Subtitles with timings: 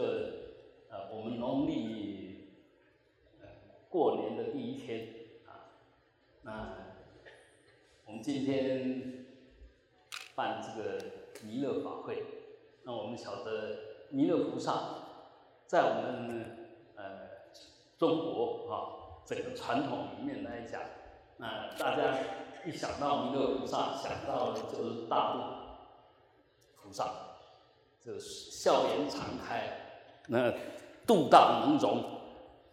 [0.00, 0.06] 就
[0.88, 2.56] 呃，我们农历
[3.38, 3.46] 呃
[3.90, 5.08] 过年的第一天
[5.46, 5.76] 啊，
[6.40, 6.74] 那
[8.06, 9.26] 我们今天
[10.34, 10.98] 办这个
[11.44, 12.24] 弥勒法会，
[12.84, 13.76] 那我们晓得
[14.08, 14.94] 弥勒菩萨
[15.66, 17.28] 在我们呃
[17.98, 18.72] 中国啊
[19.26, 20.80] 整个传统里面来讲，
[21.36, 22.18] 那大家
[22.64, 25.40] 一想到弥勒菩萨，想到的就是大度
[26.82, 27.04] 菩萨，
[28.02, 29.79] 就是笑颜常开。
[30.32, 30.52] 那
[31.04, 31.98] 度大能容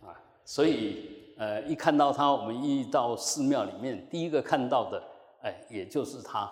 [0.02, 0.13] 啊，
[0.45, 5.02] 所以呃，一看到他，我们一到寺庙里面，第一个看到的，
[5.41, 6.48] 哎，也就是他，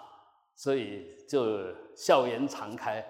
[0.55, 1.59] 所以就
[1.95, 3.05] 笑颜常开。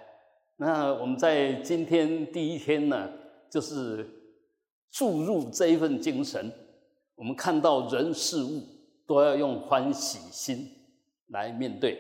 [0.57, 3.09] 那我们在今天第一天呢，
[3.49, 4.05] 就是
[4.91, 6.51] 注入这一份精神，
[7.15, 8.61] 我们看到人事物
[9.07, 10.69] 都要用欢喜心
[11.27, 11.97] 来面对，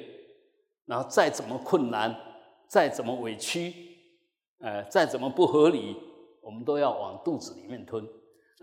[0.85, 2.13] 然后再怎么困难，
[2.67, 3.94] 再怎么委屈。
[4.65, 5.95] 呃，再怎么不合理，
[6.41, 8.03] 我们都要往肚子里面吞。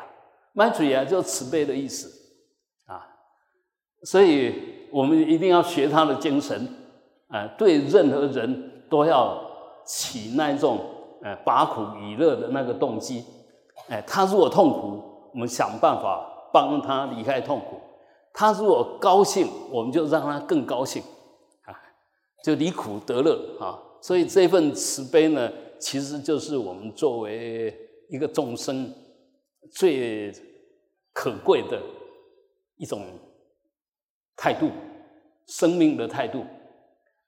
[0.57, 2.09] 曼嘴啊，就慈悲的意思
[2.85, 3.05] 啊，
[4.03, 6.65] 所以我们一定要学他的精神
[7.27, 9.37] 啊，对任何人都要
[9.85, 10.79] 起那种
[11.21, 13.25] 呃拔苦以乐的那个动机。
[13.89, 17.75] 哎，他如果痛苦，我们想办法帮他离开痛苦；
[18.31, 21.03] 他如果高兴，我们就让他更高兴
[21.65, 21.75] 啊，
[22.45, 23.77] 就离苦得乐啊。
[24.01, 27.77] 所以这份慈悲呢，其实就是我们作为
[28.09, 28.89] 一个众生。
[29.71, 30.33] 最
[31.13, 31.81] 可贵的
[32.77, 33.05] 一种
[34.35, 34.69] 态度，
[35.47, 36.45] 生命的态度。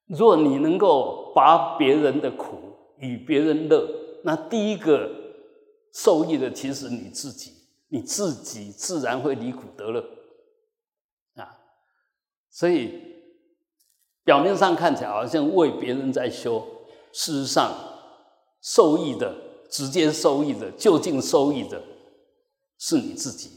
[0.05, 2.57] 若你能够拔别人的苦，
[2.97, 3.87] 与别人乐，
[4.23, 5.09] 那第一个
[5.93, 7.53] 受益的其实你自己，
[7.89, 10.01] 你自己自然会离苦得乐
[11.35, 11.57] 啊。
[12.49, 13.01] 所以
[14.23, 16.65] 表面上看起来好像为别人在修，
[17.11, 17.71] 事实上
[18.61, 19.35] 受益的、
[19.69, 21.81] 直接受益的、就近受益的。
[22.77, 23.49] 是你自己，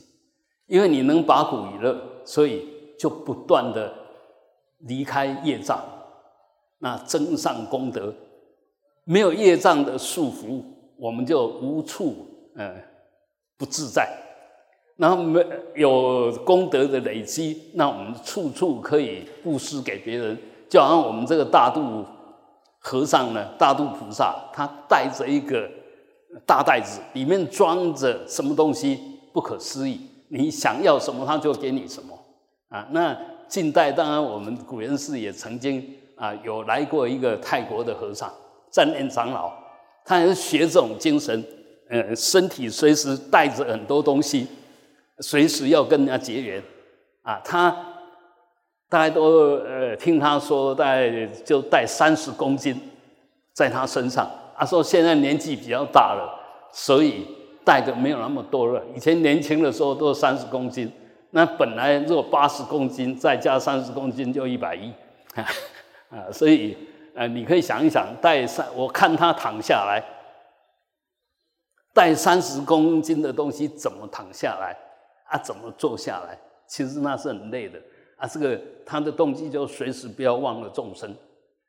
[0.66, 2.66] 因为你能把苦与乐，所以
[2.98, 3.92] 就不断的
[4.81, 5.82] 离开业障，
[6.78, 8.14] 那增上功德。
[9.04, 10.62] 没有业障的束缚，
[10.97, 12.26] 我们就无处
[12.56, 12.75] 呃
[13.56, 14.09] 不自在。
[14.97, 15.42] 然后没
[15.75, 20.36] 有功德的累积，那我们处处可以布施给别人。
[20.69, 22.04] 就好像我们这个大肚
[22.78, 25.66] 和尚呢，大肚菩萨，他带着一个
[26.44, 29.09] 大袋子，里面装着什么东西？
[29.32, 32.18] 不可思议，你想要什么，他就给你什么
[32.68, 32.86] 啊！
[32.91, 33.16] 那
[33.48, 35.84] 近代当然，我们古人寺也曾经
[36.16, 38.32] 啊有来过一个泰国的和尚，
[38.70, 39.52] 占念长老，
[40.04, 41.44] 他也是学这种精神，
[41.88, 44.46] 呃，身体随时带着很多东西，
[45.18, 46.62] 随时要跟人家结缘
[47.22, 47.41] 啊。
[47.44, 47.70] 他
[48.88, 52.80] 大家都呃听他说，大概就带三十公斤
[53.52, 54.30] 在他身上。
[54.56, 56.38] 他说现在年纪比较大了，
[56.72, 57.40] 所以。
[57.70, 60.91] 带的没有那么多了，以前年轻的时候都三十公斤，
[61.31, 64.92] 那本来如果八十公斤再加三十公斤就一百一，
[65.36, 66.76] 啊，所以
[67.14, 70.03] 呃，你可以想一想，带三，我看他躺下来，
[71.94, 74.76] 带三十公斤的东西怎么躺下来
[75.28, 75.38] 啊？
[75.38, 76.36] 怎么坐下来？
[76.66, 77.80] 其实那是很累的
[78.16, 78.26] 啊。
[78.26, 81.09] 这个他的动机就随时不要忘了众生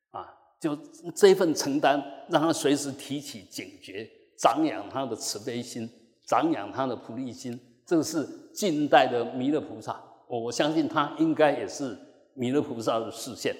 [0.09, 0.25] 啊，
[0.59, 0.75] 就
[1.15, 4.09] 这份承担，让他随时提起警觉。
[4.41, 5.87] 长养他的慈悲心，
[6.25, 8.25] 长养他的菩提心，这个是
[8.55, 10.01] 近代的弥勒菩萨。
[10.27, 11.95] 我我相信他应该也是
[12.33, 13.55] 弥勒菩萨的视线，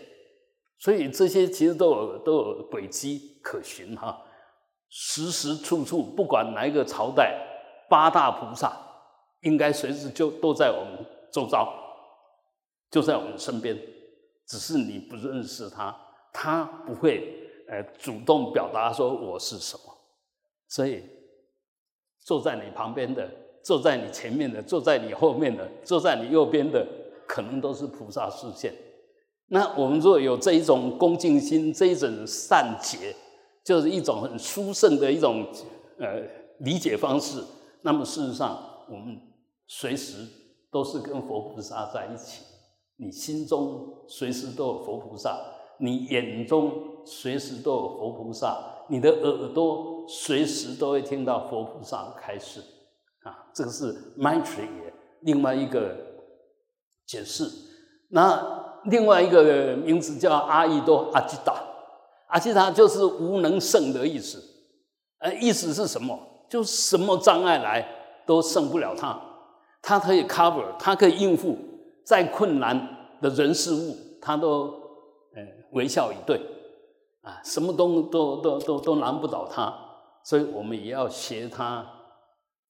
[0.80, 4.24] 所以这些其实都有都有轨迹可循哈。
[4.90, 7.38] 时时处处，不管哪一个朝代，
[7.88, 8.76] 八大菩萨
[9.42, 11.72] 应该随时就都在我们周遭，
[12.90, 13.80] 就在我们身边，
[14.48, 15.96] 只是你不认识他，
[16.34, 19.91] 他不会呃主动表达说我是什么。
[20.72, 21.04] 所以，
[22.22, 23.30] 坐在你旁边的、
[23.62, 26.88] 坐在你前面的、坐在你后面的、坐在你右边的，
[27.28, 28.74] 可能都是菩萨视线。
[29.48, 33.14] 那我们若有这一种恭敬心，这一种善解，
[33.66, 35.46] 就是一种很殊胜的一种
[36.00, 36.22] 呃
[36.60, 37.44] 理解方式。
[37.82, 38.58] 那么事实上，
[38.88, 39.20] 我们
[39.68, 40.26] 随时
[40.72, 42.46] 都是跟佛菩萨在一起。
[42.96, 45.38] 你心中随时都有佛菩萨，
[45.80, 46.72] 你眼中
[47.04, 48.71] 随时都有佛菩萨。
[48.88, 52.62] 你的耳朵随时都会听到佛菩萨开示，
[53.24, 54.68] 啊，这个是 Maitri
[55.22, 55.96] 另外一个
[57.06, 57.46] 解释。
[58.10, 61.54] 那另外一个名字叫阿逸多阿吉达，
[62.28, 64.42] 阿吉达就是无能胜的意思。
[65.20, 66.18] 呃，意思是什么？
[66.50, 67.88] 就什么障碍来
[68.26, 69.18] 都胜不了他，
[69.82, 71.58] 他可以 cover，他可以应付
[72.04, 72.78] 再困难
[73.22, 74.64] 的人事物，他都
[75.34, 75.42] 呃
[75.72, 76.42] 微笑以对
[77.22, 79.74] 啊，什么东都都都都难不倒他。
[80.24, 81.86] 所以我们也要学他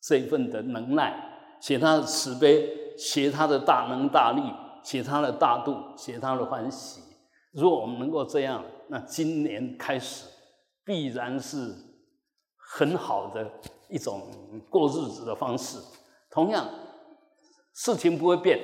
[0.02, 4.42] 这一份的能耐，学他的慈悲，学他的大能大力。
[4.84, 7.02] 学他的大度，学他的欢喜。
[7.54, 10.26] 如果我们能够这样，那今年开始
[10.84, 11.72] 必然是
[12.58, 13.48] 很好的
[13.90, 14.32] 一种
[14.72, 15.78] 过日子的方式。
[16.32, 16.68] 同样，
[17.76, 18.60] 事情不会变，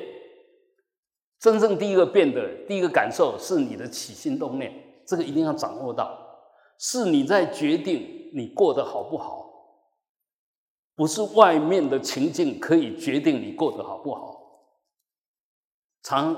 [1.40, 6.20] 真正第一个变的第一个感受是你的起心动念，这个一定要掌握到，
[6.78, 9.50] 是你在决定你过得好不好，
[10.96, 14.36] 不是外面的情境可以决定你过得好不好。
[16.04, 16.36] 常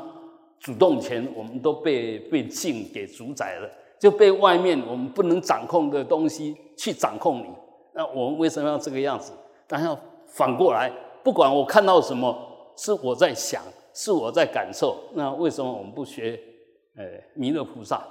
[0.59, 3.69] 主动权，我们都被被境给主宰了，
[3.99, 7.47] 就被外面我们不能掌控的东西去掌控你。
[7.93, 9.33] 那我们为什么要这个样子？
[9.67, 10.91] 但要反过来，
[11.23, 12.37] 不管我看到什么，
[12.77, 13.63] 是我在想，
[13.93, 14.97] 是我在感受。
[15.13, 16.39] 那为什么我们不学？
[16.95, 18.05] 呃，弥勒菩萨，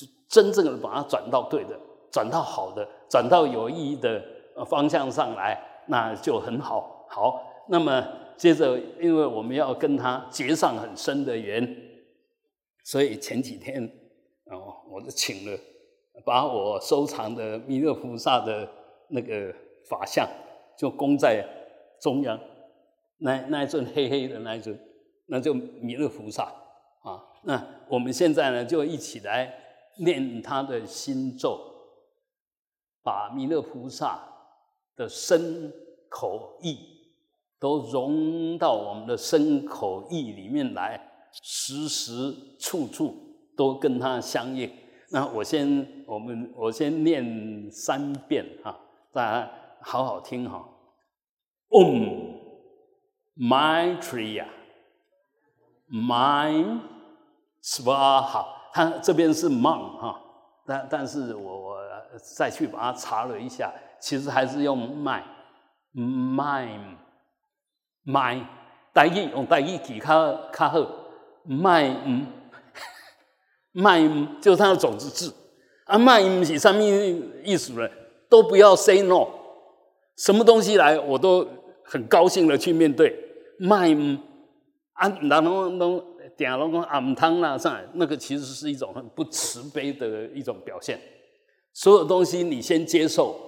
[0.00, 1.78] 就真正的把它转到对的，
[2.10, 4.22] 转到好的，转到有意义的
[4.66, 7.06] 方向上来，那就很好。
[7.08, 8.06] 好，那么。
[8.40, 11.76] 接着，因为我们要跟他结上很深的缘，
[12.82, 13.84] 所以前几天
[14.46, 15.58] 哦，我就请了，
[16.24, 18.66] 把我收藏的弥勒菩萨的
[19.10, 19.54] 那个
[19.86, 20.26] 法像，
[20.74, 21.46] 就供在
[22.00, 22.40] 中央，
[23.18, 24.74] 那 那一尊黑黑的那一尊，
[25.26, 26.44] 那就弥勒菩萨
[27.02, 27.22] 啊。
[27.42, 29.52] 那我们现在呢，就一起来
[30.04, 31.58] 念他的心咒，
[33.02, 34.20] 把弥勒菩萨
[34.96, 35.72] 的身
[36.08, 36.98] 口意。
[37.60, 40.98] 都融到我们的身口意里面来，
[41.42, 43.14] 时时处处
[43.54, 44.72] 都跟他相应。
[45.10, 48.80] 那我先，我们我先念三遍哈，
[49.12, 49.52] 大家
[49.82, 50.66] 好好听哈。
[51.68, 52.38] Om
[53.36, 54.46] Maitreya
[55.90, 56.80] Mind
[57.62, 60.20] Swaha，它这边是 Man 哈，
[60.66, 61.76] 但但是我我
[62.36, 65.22] 再去把它查了一下，其实还是用 My
[65.94, 66.96] Mind。
[68.02, 68.40] 麦，
[68.94, 70.80] 大意用大意记较较好。
[71.44, 72.26] 麦嗯，
[73.72, 74.00] 麦
[74.40, 75.32] 就是它的种子字。
[75.84, 76.82] 啊，麦嗯是什么
[77.44, 77.88] 意思呢？
[78.30, 79.28] 都不要 say no，
[80.16, 81.46] 什么东西来我都
[81.84, 83.14] 很高兴的去面对。
[83.58, 84.18] 麦嗯，
[84.94, 86.02] 啊，然后能
[86.40, 90.98] 点拢讲啊唔通啦啥，那个其实是一种很不慈悲的一种表现。
[91.74, 93.38] 所有东西你先接受，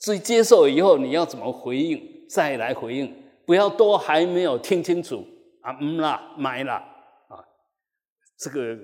[0.00, 3.14] 至于接受以后你要怎么回应，再来回应。
[3.46, 5.24] 不要都还没有听清楚
[5.60, 6.74] 啊，嗯啦，买啦，
[7.28, 7.38] 啊，
[8.36, 8.76] 这个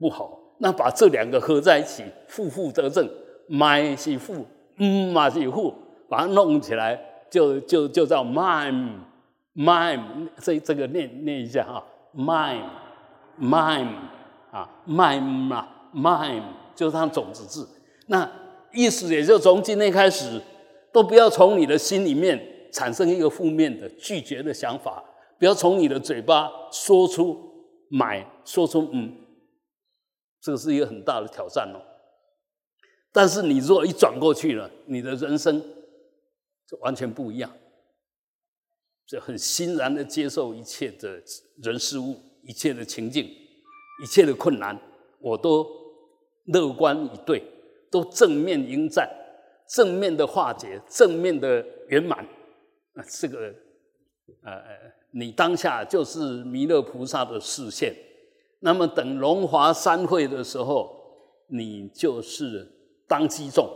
[0.00, 0.36] 不好。
[0.58, 3.08] 那把这两个合在一起，负负得正，
[3.46, 4.44] 买是负，
[4.78, 5.72] 嗯嘛是负，
[6.08, 7.00] 把它弄起来，
[7.30, 10.00] 就就就叫 mime，mime。
[10.40, 11.86] 这这个念念一下哈
[13.40, 13.96] mime
[14.50, 17.68] 啊，mime 嘛，mime 就是它种子字。
[18.06, 18.30] 那
[18.72, 20.40] 意思也就从今天开始，
[20.92, 22.52] 都不要从你的心里面。
[22.72, 25.02] 产生一个负面的拒绝的想法，
[25.38, 29.16] 不要从你的嘴巴说出买，说出嗯，
[30.42, 31.80] 这个是一个很大的挑战哦。
[33.12, 35.58] 但是你如果一转过去了，你的人生
[36.68, 37.50] 就完全不一样，
[39.06, 41.22] 就很欣然的接受一切的
[41.62, 43.24] 人事物、一切的情境、
[44.02, 44.78] 一切的困难，
[45.20, 45.66] 我都
[46.44, 47.42] 乐观以对，
[47.90, 49.08] 都正面迎战，
[49.68, 52.24] 正面的化解，正面的圆满。
[52.94, 53.52] 啊这个，
[54.42, 54.62] 呃，
[55.10, 57.94] 你当下就是弥勒菩萨的视线。
[58.60, 60.96] 那么等龙华三会的时候，
[61.48, 62.66] 你就是
[63.06, 63.68] 当机众，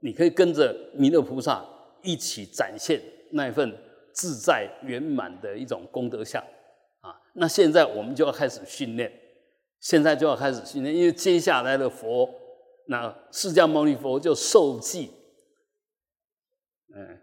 [0.00, 1.64] 你可以跟着弥勒菩萨
[2.02, 3.74] 一起展现那份
[4.12, 6.42] 自在圆满的一种功德相
[7.34, 9.12] 那现在我们就要开始训练，
[9.80, 12.28] 现在就要开始训练，因为接下来的佛，
[12.86, 15.10] 那释迦牟尼佛就受记，
[16.94, 17.20] 嗯。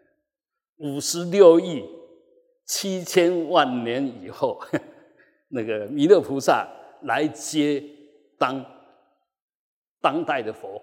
[0.77, 1.85] 五十六亿
[2.65, 4.61] 七千万年以后，
[5.47, 6.67] 那个弥勒菩萨
[7.03, 7.81] 来接
[8.37, 8.65] 当
[10.01, 10.81] 当代的佛。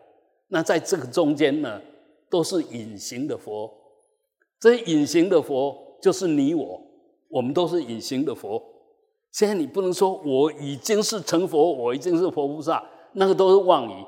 [0.49, 1.79] 那在这个中间呢，
[2.31, 3.71] 都是隐形的佛。
[4.59, 6.81] 这隐形的佛就是你我，
[7.29, 8.72] 我们都是隐形的佛。
[9.33, 12.85] 现在你不能说我已经是成佛，我已经是佛菩萨，
[13.15, 14.07] 那个都是妄语，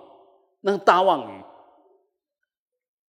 [0.61, 1.43] 那个大妄语。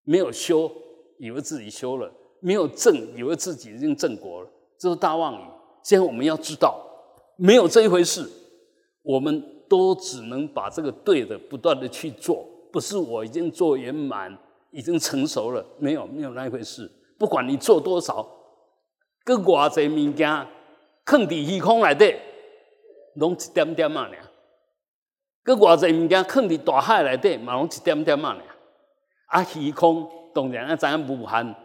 [0.03, 0.71] 没有修，
[1.19, 2.11] 以为自己修了。
[2.39, 5.45] 没有证，以为自己已经证果了，这是大妄语。
[5.81, 6.79] 现在我们要知道，
[7.37, 8.29] 没有这一回事。
[9.01, 14.37] 我们都只能把这个对的不断的去做，不是我已经做圆满，
[14.71, 16.89] 已经成熟了，没有没有那一回事。
[17.17, 18.27] 不管你做多少，
[19.23, 20.47] 搁偌济物件
[21.05, 22.15] 放伫虚空内底，
[23.15, 24.17] 拢一点点啊尔；
[25.43, 28.41] 搁偌济物件放伫大海内底，嘛拢一点点啊尔。
[29.27, 31.55] 啊，虚空当然啊，知影无限，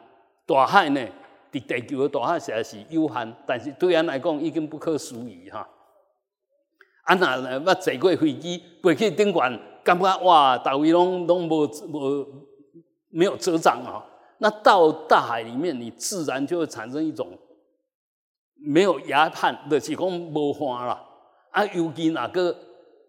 [0.47, 1.01] 大海呢，
[1.51, 5.67] 伫地球的大海实在是有限，但是对咱来讲已经不可思议哈。
[7.05, 12.27] 啊，那捌坐过飞机飞去顶悬，感觉哇，大位拢拢无无
[13.09, 14.05] 没有遮挡啊。
[14.39, 17.29] 那到大海里面，你自然就会产生一种
[18.63, 21.05] 没有崖畔就是讲无花啦。
[21.51, 22.57] 啊，尤其那个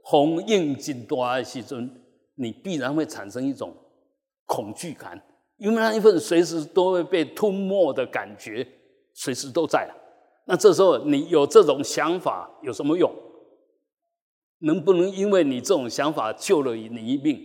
[0.10, 1.90] 风影真大的时阵，
[2.36, 3.74] 你必然会产生一种
[4.46, 5.22] 恐惧感，
[5.58, 8.68] 因为那一份随时都会被吞没的感觉，
[9.14, 9.88] 随时都在
[10.46, 13.12] 那这时候你有这种想法有什么用？
[14.64, 17.40] 能不能因为你这种想法救了你一命，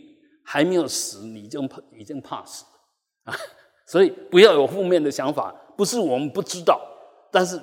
[0.45, 2.65] 还没有死，你就怕已经怕死
[3.25, 3.35] 啊？
[3.87, 5.55] 所以不要有负面的想法。
[5.77, 6.81] 不是我们不知道，
[7.31, 7.61] 但是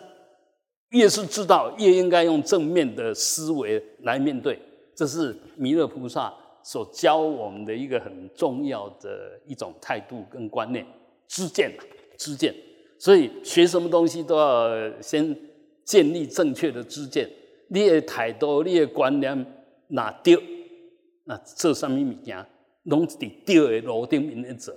[0.93, 4.57] 越是知道，越应该用正面的思维来面对。
[4.95, 6.31] 这是弥勒菩萨
[6.61, 10.85] 所教我们的一个很重要的一种态度跟观念。
[11.27, 11.71] 知见，
[12.15, 12.53] 知见。
[12.99, 14.69] 所以学什么东西都要
[15.01, 15.35] 先
[15.83, 17.27] 建立正确的知见。
[17.69, 19.45] 你的态度、你的观念
[19.87, 20.37] 哪对，
[21.23, 22.45] 那做什么物件，
[22.83, 24.71] 拢伫对的路顶面咧做。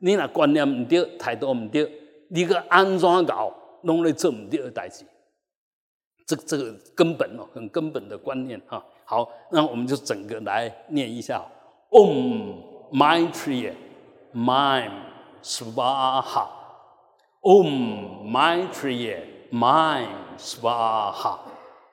[0.00, 1.90] 你若观念毋对，态度毋对，
[2.28, 3.50] 你个安怎搞，
[3.84, 5.06] 拢咧做毋对的代志。
[6.34, 8.82] 这这个根本哦，很根本的观念哈。
[9.04, 11.44] 好，那我们就整个来念一下
[11.90, 12.54] ：Om
[12.92, 13.74] Maitreya
[14.32, 14.92] Maim
[15.42, 16.46] Swaha。
[17.42, 20.08] Om Maitreya Maim
[20.38, 21.38] Swaha。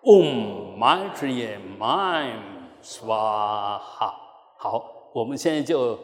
[0.02, 2.40] Om Maitreya Maim
[2.82, 4.14] Swaha。
[4.58, 6.00] 好，我们现在就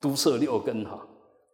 [0.00, 1.00] 毒色六根哈，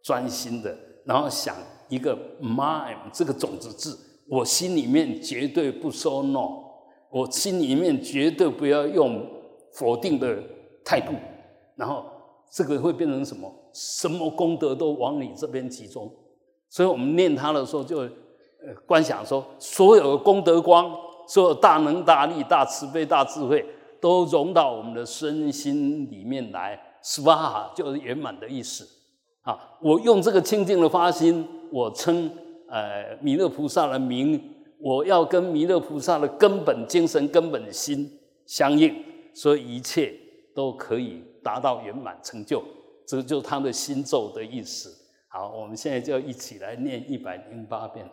[0.03, 1.55] 专心的，然后想
[1.87, 3.97] 一个 Maim 这个种子字，
[4.29, 6.49] 我心里面绝对不说 no，
[7.09, 9.25] 我心里面绝对不要用
[9.73, 10.41] 否定的
[10.83, 11.13] 态度，
[11.75, 12.05] 然后
[12.51, 13.51] 这个会变成什么？
[13.73, 16.11] 什么功德都往你这边集中，
[16.69, 18.09] 所以我们念它的时候就呃。
[18.85, 20.89] 观想说，所有的功德光，
[21.27, 23.65] 所有大能大力、大慈悲、大智慧，
[23.99, 26.79] 都融到我们的身心里面来。
[27.03, 28.87] spa 就是圆满的意思。
[29.41, 32.31] 啊，我用这个清净的发心，我称
[32.73, 34.41] 呃弥勒菩萨的名，
[34.79, 38.91] 我要跟弥勒菩萨的根本精神、根本心相应，
[39.35, 40.11] 所以一切
[40.55, 42.63] 都可以达到圆满成就。
[43.05, 44.89] 这个就是他的心咒的意思。
[45.27, 48.09] 好，我们现在就一起来念一百零八遍。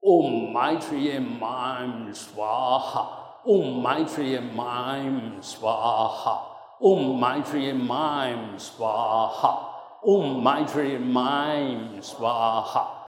[0.00, 3.06] Om Maitreya Maim Swaha.
[3.44, 6.38] Om Maitreya Maim Swaha.
[6.78, 9.63] Om Maitreya Maim Swaha.
[10.06, 13.06] Om Maitreya Maim Swaha。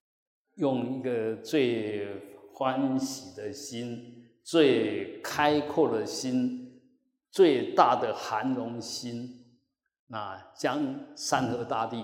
[0.55, 2.07] 用一个最
[2.51, 6.81] 欢喜的心、最开阔的心、
[7.29, 9.59] 最大的含容心，
[10.07, 12.03] 那将山河大地、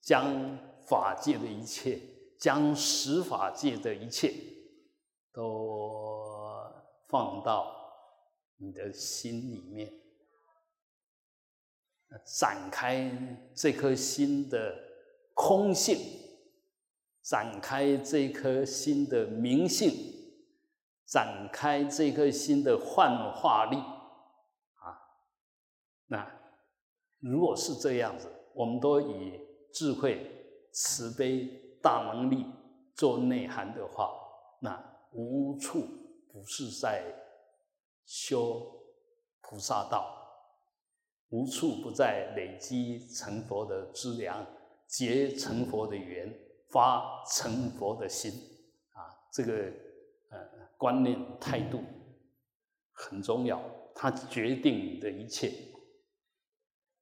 [0.00, 2.00] 将法界的一切。
[2.38, 4.30] 将十法界的一切
[5.32, 6.20] 都
[7.08, 7.72] 放到
[8.58, 9.90] 你的心里面，
[12.24, 13.10] 展开
[13.54, 14.74] 这颗心的
[15.34, 15.98] 空性，
[17.22, 19.92] 展开这颗心的明性，
[21.06, 24.98] 展开这颗心的幻化力啊！
[26.06, 26.30] 那
[27.20, 29.40] 如果是这样子，我们都以
[29.72, 30.30] 智慧、
[30.72, 31.62] 慈悲。
[31.82, 32.44] 大能力
[32.96, 34.12] 做内涵的话，
[34.58, 35.86] 那无处
[36.32, 37.04] 不是在
[38.04, 38.60] 修
[39.40, 40.15] 菩萨道，
[41.30, 44.46] 无处不在累积成佛的资粮，
[44.86, 46.32] 结成佛的缘，
[46.70, 48.32] 发成佛的心
[48.92, 49.10] 啊！
[49.32, 49.52] 这个
[50.30, 50.38] 呃
[50.78, 51.80] 观念态度
[52.92, 53.60] 很重要，
[53.94, 55.52] 它决定你的一切。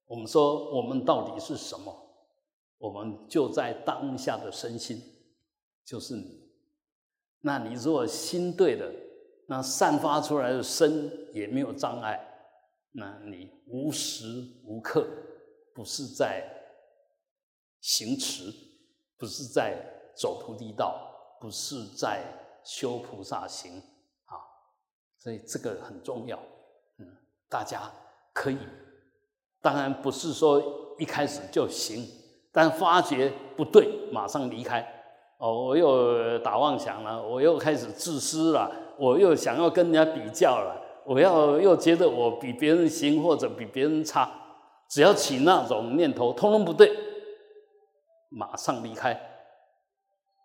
[0.07, 1.93] 我们说，我们到底是什么？
[2.77, 5.01] 我们就在当下的身心，
[5.85, 6.45] 就是你。
[7.41, 8.91] 那你如果心对了，
[9.47, 12.19] 那散发出来的身也没有障碍，
[12.97, 14.25] 那你无时
[14.63, 15.05] 无刻
[15.73, 16.47] 不是在
[17.81, 18.53] 行持，
[19.17, 19.77] 不是在
[20.15, 22.23] 走菩提道，不是在
[22.63, 23.77] 修菩萨行
[24.25, 24.39] 啊。
[25.17, 26.39] 所以这个很重要。
[26.99, 27.05] 嗯，
[27.49, 27.91] 大家
[28.33, 28.57] 可以，
[29.61, 32.07] 当然不是说一开始就行。
[32.53, 34.79] 但发觉不对，马上离开，
[35.39, 44.31] 哦，我又打妄想了，我又开始自私了，我又想要跟人家比较了，我要又觉得我比别人行或者比别人差，
[44.89, 46.91] 只要起那种念头，通通不对，
[48.29, 49.19] 马上离开，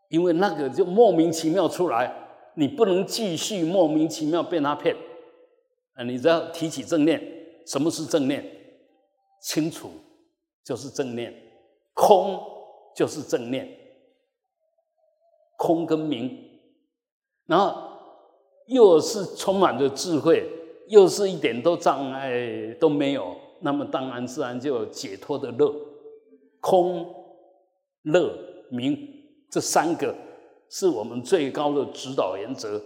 [0.08, 2.14] 因为那个就莫名其妙出来，
[2.54, 4.94] 你不能继续莫名其妙被他骗，
[5.94, 7.20] 啊，你只要提起正念，
[7.66, 8.44] 什么是正念？
[9.42, 9.90] 清楚
[10.62, 11.34] 就是正念，
[11.94, 12.38] 空
[12.94, 13.76] 就是正念。
[15.56, 16.38] 空跟明，
[17.44, 17.89] 然后
[18.70, 20.48] 又是充满着智慧，
[20.86, 25.74] 又是一点都障碍都没有，那么当然自然就有解脱的乐。
[26.60, 27.04] 空、
[28.02, 28.32] 乐、
[28.70, 28.96] 明
[29.50, 30.14] 这三个
[30.68, 32.80] 是我们最高的指导原则，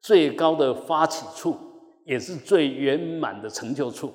[0.00, 1.56] 最高的发起处，
[2.04, 4.12] 也是最圆满的成就处。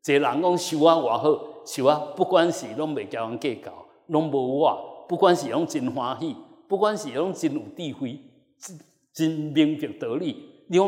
[0.00, 3.72] 这人讲修啊，我好修啊，不管是拢未交人计较，
[4.06, 6.36] 拢无我，不管是拢真欢喜。
[6.66, 8.18] 不管是用真有智慧、
[9.14, 10.86] 真明白道理，你讲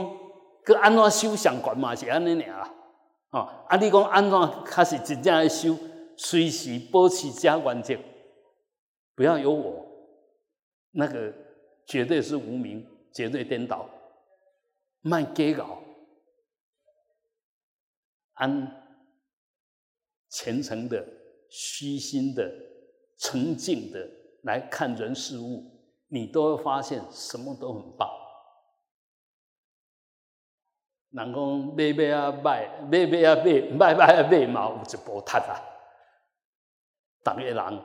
[0.65, 2.75] 佮安怎修上悬嘛是安尼尔啊？
[3.31, 5.79] 哦，啊，你讲安怎开始真正来修，
[6.17, 7.97] 随时保持家原则，
[9.15, 9.87] 不要有我，
[10.91, 11.33] 那个
[11.87, 13.89] 绝对是无名，绝对颠倒，
[15.03, 15.81] 卖假搞，
[18.33, 18.83] 安
[20.31, 21.07] 虔诚的、
[21.49, 22.53] 虚心的、
[23.19, 24.09] 沉静的
[24.43, 25.76] 来看人事物。
[26.09, 28.09] 你都会发现什么都很棒。
[31.11, 35.57] 人讲买买啊买，买买啊买，买买啊买嘛有一波塌啊。
[37.25, 37.85] 逐个人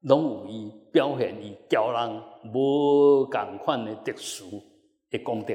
[0.00, 2.22] 拢有伊表现伊教人
[2.52, 4.62] 无共款的特殊
[5.10, 5.54] 的功德。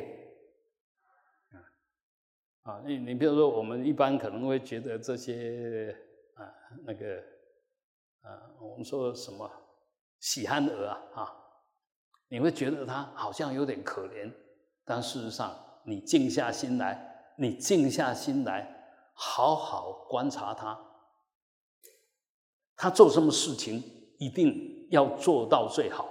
[2.62, 5.96] 啊，你你比如说，我们一般可能会觉得这些
[6.36, 6.46] 啊
[6.86, 7.18] 那个
[8.22, 9.50] 啊，我们说什么
[10.20, 11.45] 喜憨儿啊啊。
[12.28, 14.32] 你会觉得他好像有点可怜，
[14.84, 15.54] 但事实上，
[15.84, 18.68] 你静下心来，你静下心来，
[19.14, 20.80] 好好观察他，
[22.76, 23.84] 他做什么事情
[24.18, 26.10] 一定要做到最好。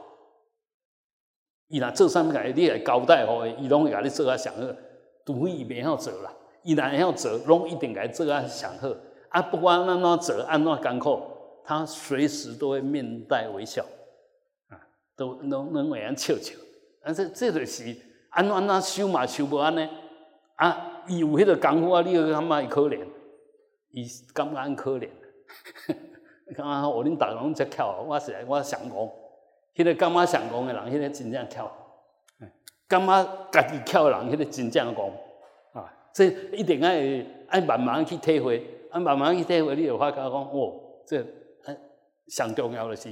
[1.69, 4.61] 伊若做上面你来交代哦，伊拢会甲你做啊上好，
[5.27, 6.33] 除非伊袂晓做啦。
[6.63, 8.89] 伊若会晓做，拢一定甲做啊上好。
[9.31, 11.21] 啊，不管安怎做，安怎艰苦，
[11.65, 13.85] 他随时都会面带微笑。
[15.17, 16.55] 都拢拢会安笑笑，
[17.03, 17.97] 但是这就是
[18.31, 19.89] 安怎安怎修嘛修不安呢
[20.57, 21.03] 啊！
[21.07, 23.07] 伊有迄个功夫啊，你又感觉伊可怜，
[23.91, 25.09] 伊感觉安可怜。
[26.57, 29.11] 感觉我恁逐个拢遮巧，我是我上讲，
[29.75, 31.71] 迄个感觉上讲的人，迄个真正巧。
[32.89, 35.07] 感觉家己巧的人，迄个真正讲
[35.73, 35.93] 啊！
[36.13, 41.25] 这一定爱爱慢慢去体会，啊慢慢去体会，你就发觉讲哦，这
[42.29, 43.11] 上重要的是。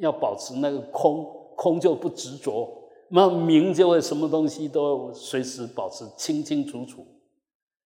[0.00, 1.24] 要保持那个空，
[1.56, 2.68] 空就不执着，
[3.10, 7.06] 那明就会什么东西都随时保持清清楚楚。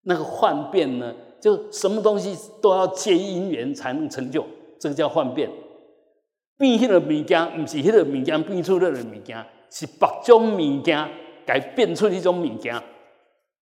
[0.03, 4.45] 那个幻变呢，就什么东西都要借因缘才能成就，
[4.79, 5.51] 这个叫幻变。
[6.57, 11.09] 变迄个物件，不是迄个物件变出那个物件，是别种物件
[11.45, 12.81] 改变出一种物件，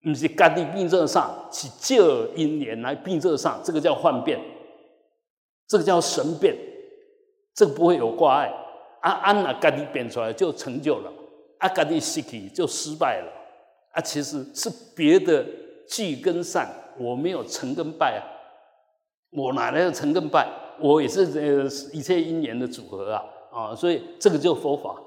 [0.02, 1.96] 不是家己变做啥，是借
[2.34, 4.38] 因缘来变做啥，这个叫幻变，
[5.68, 6.54] 这个叫神变。
[7.54, 8.52] 这个不会有挂碍，
[9.00, 11.12] 啊安那家己变出来就成就了，
[11.58, 13.32] 啊家己失去就失败了，
[13.92, 15.44] 啊其实是别的
[15.88, 18.22] 聚跟善，我没有成跟败啊，
[19.30, 20.48] 我哪来的成跟败？
[20.80, 25.00] 我也是呃一切因缘的组合啊，啊所以这个就佛法。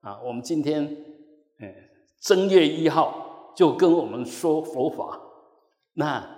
[0.00, 0.84] 啊，我们今天
[1.60, 1.74] 嗯
[2.20, 5.18] 正月一号就跟我们说佛法，
[5.94, 6.28] 那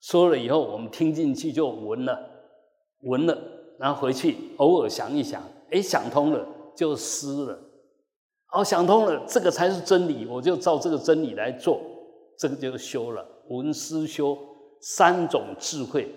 [0.00, 2.18] 说了以后我们听进去就闻了，
[3.02, 3.38] 闻了。
[3.78, 7.58] 然后回去偶尔想一想，哎，想通了就思了，
[8.52, 11.80] 哦，想通了，这个才是真理，我就照这个真理来做，
[12.36, 13.26] 这个就修了。
[13.48, 14.36] 闻思修
[14.80, 16.12] 三种智慧，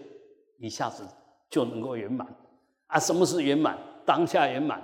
[0.60, 1.04] 一下子
[1.50, 2.28] 就能够圆满。
[2.88, 3.78] 啊，什么是圆满？
[4.06, 4.82] 当下圆满。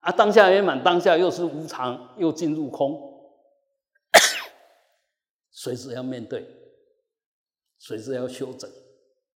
[0.00, 3.00] 啊，当下圆满，当下又是无常，又进入空，
[5.50, 6.46] 随时要面对，
[7.78, 8.70] 随时要修整。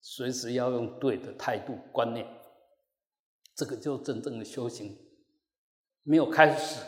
[0.09, 2.25] 随时要用对的态度观念，
[3.57, 4.97] 这个就真正的修行。
[6.05, 6.81] 没有开始，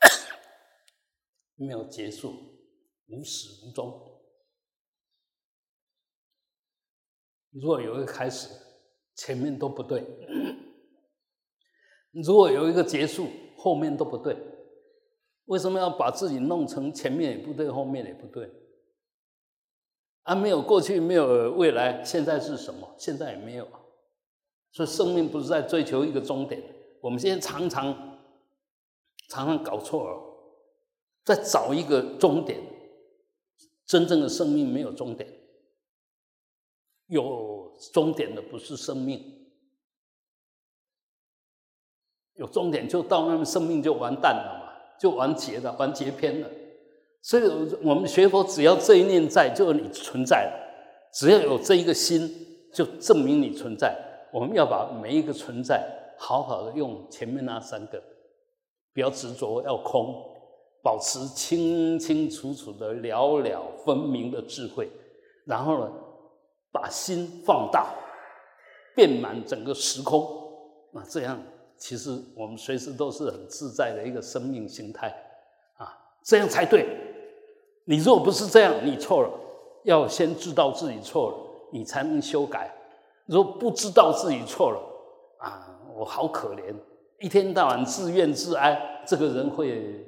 [1.56, 2.34] 没有结束，
[3.08, 4.20] 无始无终。
[7.52, 8.50] 如果有一个开始，
[9.14, 10.02] 前面都不对；
[12.12, 14.36] 如果有一个结束，后面都不对。
[15.46, 18.52] 为什么要把自己弄成前面也不对，后面也不对？
[20.24, 22.94] 啊，没有过去，没有未来，现在是什么？
[22.98, 23.66] 现在也没有。
[24.72, 26.62] 所以生命不是在追求一个终点，
[27.00, 28.18] 我们现在常常
[29.28, 30.20] 常常搞错了，
[31.24, 32.60] 在找一个终点。
[33.86, 35.30] 真正的生命没有终点，
[37.08, 39.46] 有终点的不是生命，
[42.32, 46.48] 有终点就到那，生命就完蛋了嘛，就完结了，完结篇了。
[47.24, 47.42] 所以，
[47.82, 50.52] 我们学佛只要这一念在，就你存在了。
[51.10, 52.30] 只要有这一个心，
[52.70, 53.96] 就证明你存在。
[54.30, 55.82] 我们要把每一个存在，
[56.18, 57.98] 好好的用前面那三个，
[58.92, 60.14] 不要执着，要空，
[60.82, 64.90] 保持清清楚楚的了了分明的智慧，
[65.46, 65.90] 然后呢，
[66.70, 67.94] 把心放大，
[68.94, 70.28] 遍满整个时空。
[70.92, 71.42] 那这样，
[71.78, 75.08] 其实我们随时都是很自在的一个生命形态
[75.78, 75.88] 啊，
[76.22, 76.86] 这样才对。
[77.84, 79.30] 你若不是这样，你错了。
[79.84, 81.36] 要先知道自己错了，
[81.70, 82.74] 你才能修改。
[83.26, 84.80] 若不知道自己错了，
[85.38, 86.74] 啊，我好可怜，
[87.20, 90.06] 一天到晚自怨自哀，这个人会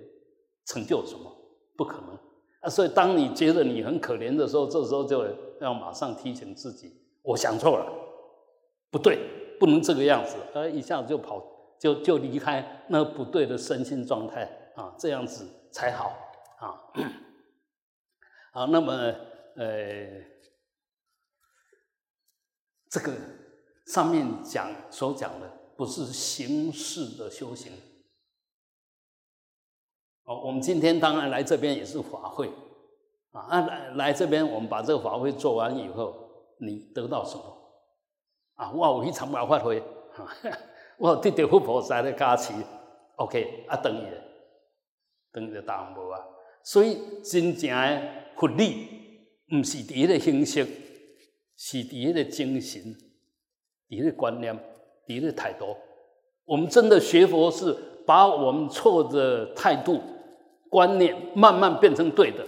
[0.64, 1.30] 成就什么？
[1.76, 2.18] 不可能
[2.60, 2.70] 啊！
[2.70, 5.26] 所以，当你觉得你很可怜的时候，这时候就
[5.60, 6.90] 要马上提醒自己：
[7.22, 7.86] 我想错了，
[8.90, 9.18] 不对，
[9.60, 10.36] 不能这个样子。
[10.54, 11.42] 而一下子就跑，
[11.78, 16.16] 就就离开那不对的身心状态啊，这样子才好
[16.60, 16.80] 啊。
[18.56, 18.90] 好，那么
[19.56, 20.24] 呃。
[22.88, 23.12] 这个
[23.88, 27.70] 上面讲所讲的不是形式的修行
[30.24, 30.40] 哦。
[30.46, 32.48] 我们今天当然来这边也是法会
[33.32, 33.48] 啊。
[33.50, 36.14] 那来来这边，我们把这个法会做完以后，
[36.58, 37.44] 你得到什么
[38.54, 38.70] 啊？
[38.72, 39.80] 我有去参加法会
[40.14, 40.24] 啊，
[40.96, 42.54] 我得到佛菩萨的加持。
[43.16, 44.06] OK，啊，等于
[45.32, 46.24] 等于就答案无啊。
[46.62, 48.88] 所以真正的佛理，
[49.54, 50.66] 唔是伫个形式。
[51.58, 52.82] 是底下的精神，
[53.88, 54.54] 底下的观念，
[55.06, 55.74] 底下的态度。
[56.44, 59.98] 我们真的学佛是把我们错的态度、
[60.68, 62.46] 观念慢慢变成对的。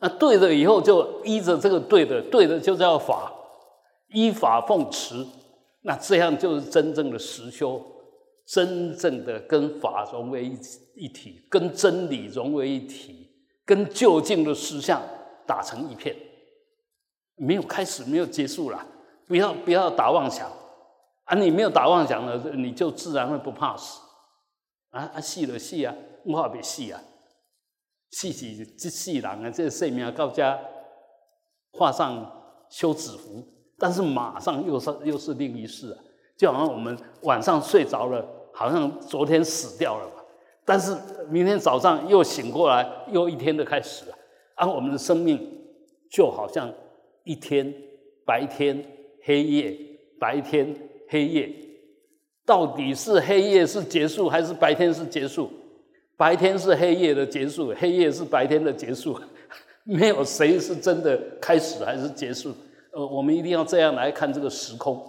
[0.00, 3.32] 那对的以后就依着这个对的，对的就叫法，
[4.08, 5.24] 依法奉持。
[5.82, 7.80] 那这样就是真正的实修，
[8.48, 10.58] 真正的跟法融为一
[10.96, 13.25] 一体，跟真理融为一体，
[13.66, 15.02] 跟究竟的实相
[15.46, 16.16] 打成一片。
[17.34, 18.86] 没有开始，没有结束了。
[19.26, 20.48] 不要不要打妄想
[21.24, 21.36] 啊！
[21.36, 24.00] 你没有打妄想了，你就自然会不怕死
[24.90, 25.10] 啊！
[25.12, 25.92] 啊，死了死啊，
[26.24, 27.02] 我也别死啊！
[28.12, 30.56] 死是这世人啊，这个生命到家
[31.72, 32.32] 画上
[32.70, 33.44] 休止符，
[33.76, 35.98] 但是马上又是又是另一世啊！
[36.38, 38.24] 就好像我们晚上睡着了，
[38.54, 40.08] 好像昨天死掉了，
[40.66, 40.94] 但是
[41.30, 44.14] 明天早上又醒过来，又一天的开始了。
[44.56, 45.40] 而我们的生命
[46.10, 46.70] 就好像。
[47.28, 47.74] 一天
[48.24, 48.84] 白天
[49.24, 49.76] 黑夜
[50.16, 50.72] 白天
[51.08, 51.52] 黑夜，
[52.44, 55.50] 到底是黑夜是结束还是白天是结束？
[56.16, 59.18] 白天是黑夜的结束，黑夜是白天的结束，
[59.82, 62.54] 没有谁是真的开始还是结束。
[62.92, 65.04] 呃，我们一定要这样来看这个时空，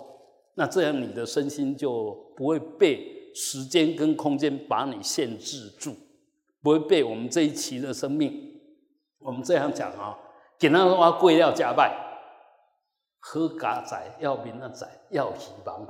[0.55, 5.95] 那这样你的身心就不会被时间跟空间把你限制住，
[6.63, 8.33] 不会被我们这一期的生命。
[9.19, 10.17] 我们这样讲啊，
[10.57, 11.95] 简单的话，贵要加拜。
[13.19, 15.87] 好家在要明仔在要希望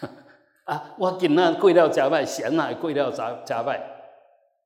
[0.64, 0.94] 啊！
[0.96, 3.82] 我今仔过了加拜，先来过了加加拜，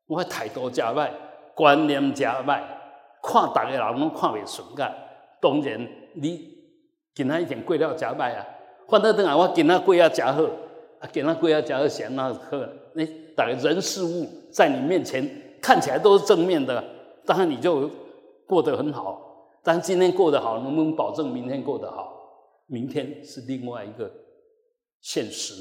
[0.07, 1.13] 我态度加拜，
[1.57, 2.63] 观念加拜，
[3.23, 4.95] 看逐个人拢看袂顺眼。
[5.41, 6.55] 当然，你
[7.15, 8.47] 今仔已经过了加拜啊，
[8.89, 10.43] 反倒等下我今仔过了加好，
[11.03, 12.41] 啊，今仔过了加好，先那好，
[12.95, 15.29] 你逐个人事物在你面前
[15.61, 16.83] 看起来都是正面的，
[17.27, 17.91] 当然你就
[18.47, 19.51] 过得很好。
[19.65, 22.13] 但今天过得好，能不能保证明天过得好？
[22.67, 24.09] 明天是另外一个
[25.01, 25.55] 现实。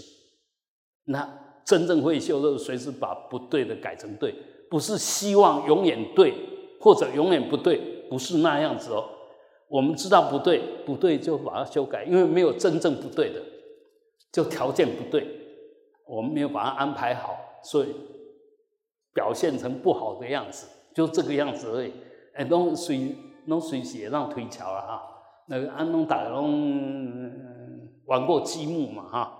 [1.05, 1.27] 那
[1.65, 4.35] 真正会修的，随时把不对的改成对，
[4.69, 6.35] 不是希望永远对
[6.79, 7.77] 或者永远不对，
[8.07, 9.03] 不是那样子哦。
[9.67, 13.41] 我们知道不对，不对就把它修改，因为没有真正不对的，
[14.31, 15.27] 就条件不对，
[16.05, 17.95] 我们没有把它安排好，所以
[19.13, 21.91] 表现成不好的样子，就这个样子而已。
[22.33, 23.15] 哎，弄随。
[23.45, 25.01] 弄随时会让推敲了哈，
[25.47, 27.31] 那个安拢大家拢
[28.05, 29.33] 玩过积木嘛哈，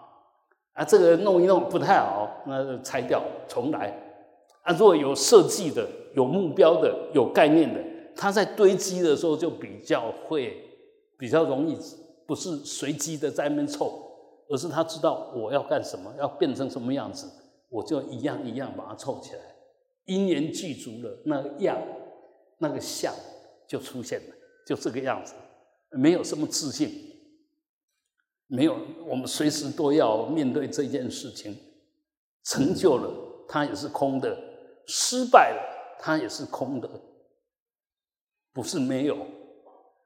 [0.74, 3.96] 啊这个弄一弄不太好，那拆掉重来。
[4.64, 7.80] 啊，如果有设计的、有目标的、有概念的，
[8.16, 10.58] 它在堆积的时候就比较会
[11.16, 11.78] 比较容易，
[12.26, 14.11] 不是随机的在那边凑，
[14.52, 17.28] 而是他知道我要干什么，要变成什么样子，
[17.70, 19.42] 我就一样一样把它凑起来，
[20.06, 21.82] 因缘具足了，那个样，
[22.60, 23.14] 那个像。
[23.68, 24.36] 就出现了，
[24.68, 25.34] 就这个样子，
[25.92, 26.92] 没有什么自信，
[28.48, 31.58] 没有，我们随时都要面对这件事情，
[32.44, 33.10] 成就了，
[33.48, 34.36] 它也是空的；
[34.86, 36.90] 失败了，它也是空的。
[38.52, 39.26] 不是没有，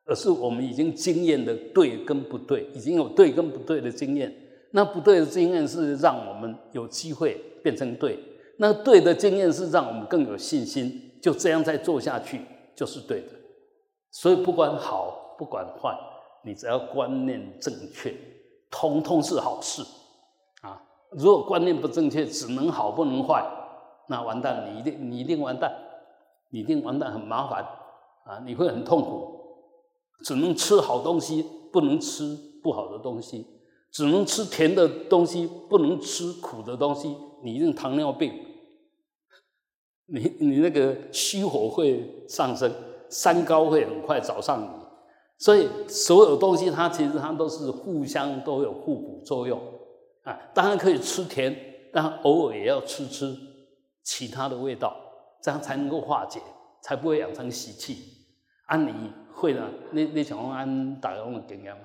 [0.05, 4.33] 而是我们已经经验的对跟不对，已经有对跟不对的经验。
[4.71, 8.19] 那不对的经验是让我们有机会变成对，
[8.57, 12.41] 那对的经验是让我们更有信心，就这样再做下去
[12.75, 13.27] 就是对的。
[14.11, 15.97] 所以不管好不管坏，
[16.43, 18.13] 你只要观念正确，
[18.69, 19.81] 通通是好事
[20.61, 20.81] 啊。
[21.11, 23.45] 如果观念不正确，只能好不能坏，
[24.07, 25.73] 那完蛋，你一定你一定完蛋，
[26.49, 27.63] 你一定完蛋，很麻烦
[28.25, 29.34] 啊，你会很痛苦，
[30.23, 33.45] 只能吃好东西，不能吃不好的东西。
[33.91, 37.15] 只能吃甜的东西，不能吃苦的东西。
[37.43, 38.33] 你一定糖尿病，
[40.07, 42.69] 你你那个虚火会上升，
[43.07, 44.67] 三高会很快找上你。
[45.37, 49.61] 所以所有东西它其实它都是互相都有互补作用
[50.23, 50.37] 啊。
[50.53, 51.55] 当然可以吃甜，
[51.93, 53.33] 但偶尔也要吃吃
[54.03, 54.93] 其他的味道，
[55.41, 56.41] 这样才能够化解，
[56.81, 57.97] 才不会养成习气。
[58.65, 59.69] 安你会啦？
[59.91, 61.83] 你你想安大家的经验嘛？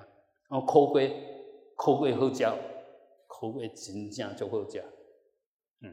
[0.49, 1.27] 然后抠龟。
[1.75, 2.45] 口味好食，
[3.25, 4.83] 口味真正就好食。
[5.81, 5.91] 嗯，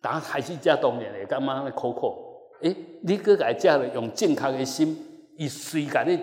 [0.00, 2.14] 打开始食当然会感觉咧苦苦。
[2.62, 4.96] 诶，你搁家食了，用正确的心，
[5.36, 6.16] 伊随甲你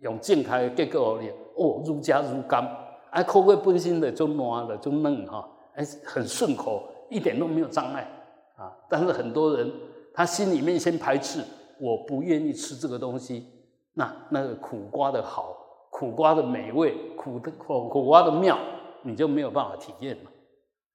[0.00, 2.64] 用正确的结果咧，哦，愈食愈甘。
[3.10, 8.08] 啊，口味本身的就软的就嫩哈，哎，很顺口，一点都没有障碍
[8.56, 8.72] 啊。
[8.88, 9.70] 但是很多人
[10.14, 11.44] 他心里面先排斥，
[11.78, 13.46] 我不愿意吃这个东西。
[13.94, 15.58] 那那个苦瓜的好。
[15.94, 18.58] 苦瓜的美味，苦的苦苦瓜的妙，
[19.02, 20.30] 你就没有办法体验了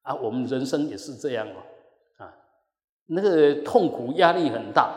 [0.02, 0.12] 啊！
[0.12, 1.62] 我们人生也是这样哦，
[2.16, 2.34] 啊，
[3.06, 4.92] 那个痛苦压力很大，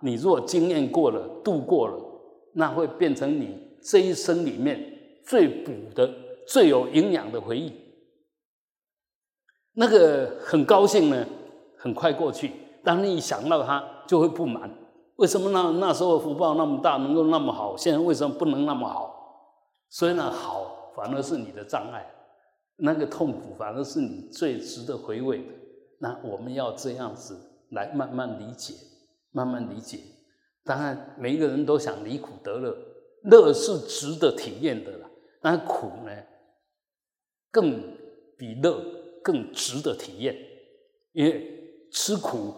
[0.00, 2.02] 你如果经验过了，度过了，
[2.54, 4.82] 那会变成你这一生里面
[5.26, 6.10] 最补的、
[6.48, 7.78] 最有营养的回忆。
[9.74, 11.26] 那个很高兴呢，
[11.76, 14.70] 很快过去，当你一想到它，就会不满。
[15.22, 17.76] 为什么那那时候福报那么大，能够那么好？
[17.76, 19.46] 现在为什么不能那么好？
[19.88, 22.04] 所以呢，好反而是你的障碍，
[22.78, 25.52] 那个痛苦反而是你最值得回味的。
[26.00, 27.38] 那我们要这样子
[27.70, 28.74] 来慢慢理解，
[29.30, 30.00] 慢慢理解。
[30.64, 32.76] 当然，每一个人都想离苦得乐，
[33.22, 35.08] 乐是值得体验的啦。
[35.40, 36.10] 但苦呢，
[37.52, 37.80] 更
[38.36, 38.82] 比乐
[39.22, 40.36] 更值得体验，
[41.12, 42.52] 因为吃苦，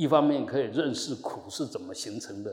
[0.00, 2.50] 一方面可以认识苦是怎么形成的，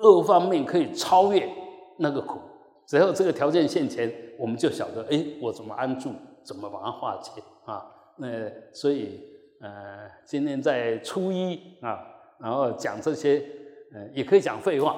[0.00, 1.52] 二方面可以超越
[1.98, 2.38] 那个苦。
[2.86, 6.12] 只要这个条件现前，我们就晓得，哎，我怎么安住，
[6.44, 7.32] 怎么把它化解
[7.64, 7.84] 啊？
[8.16, 9.20] 那所以，
[9.60, 11.98] 呃，今天在初一啊，
[12.38, 13.44] 然后讲这些，
[13.92, 14.96] 呃，也可以讲废话。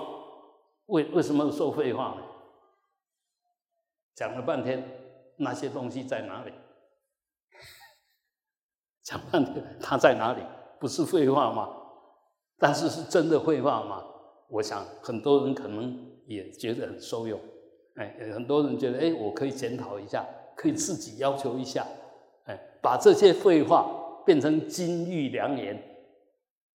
[0.89, 2.23] 为为什么说废话呢？
[4.15, 4.87] 讲了半天，
[5.37, 6.53] 那些东西在哪里？
[9.03, 10.43] 讲半天，它在哪里？
[10.79, 11.71] 不是废话吗？
[12.59, 14.03] 但是是真的废话吗？
[14.49, 17.39] 我想很多人可能也觉得很受用。
[17.97, 21.87] 哎，很多人觉得，哎，我可以检讨一下，可以自己要求一下，
[22.45, 23.89] 哎，把这些废话
[24.25, 25.83] 变成金玉良言。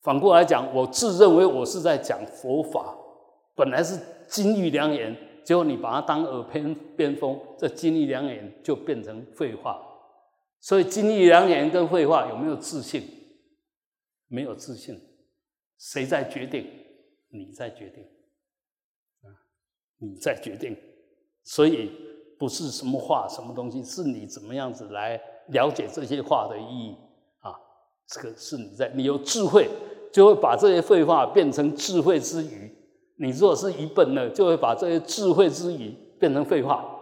[0.01, 2.97] 反过来讲，我自认为我是在讲佛法，
[3.55, 9.79] 本来是金玉良言，结果你把它当耳边边风，这金玉良言就变成废话。
[10.59, 13.03] 所以，金玉良言跟废话有没有自信？
[14.27, 14.99] 没有自信，
[15.81, 16.69] 谁在决定？
[17.29, 18.03] 你在决定，
[19.23, 19.33] 啊，
[19.97, 20.77] 你在决定。
[21.43, 21.91] 所以
[22.37, 26.95] 不是什么话、什么东西，是你怎么样子来了解这些话的意义
[27.39, 27.55] 啊？
[28.05, 29.67] 这个是你在，你有智慧，
[30.13, 32.69] 就会把这些废话变成智慧之语；
[33.15, 36.99] 你如果是愚笨呢，就会把这些智慧之语变成废话。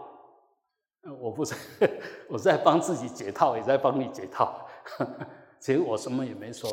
[1.20, 1.54] 我不是
[2.30, 4.66] 我在帮自己解套，也在帮你解套。
[5.60, 6.72] 其实我什么也没说，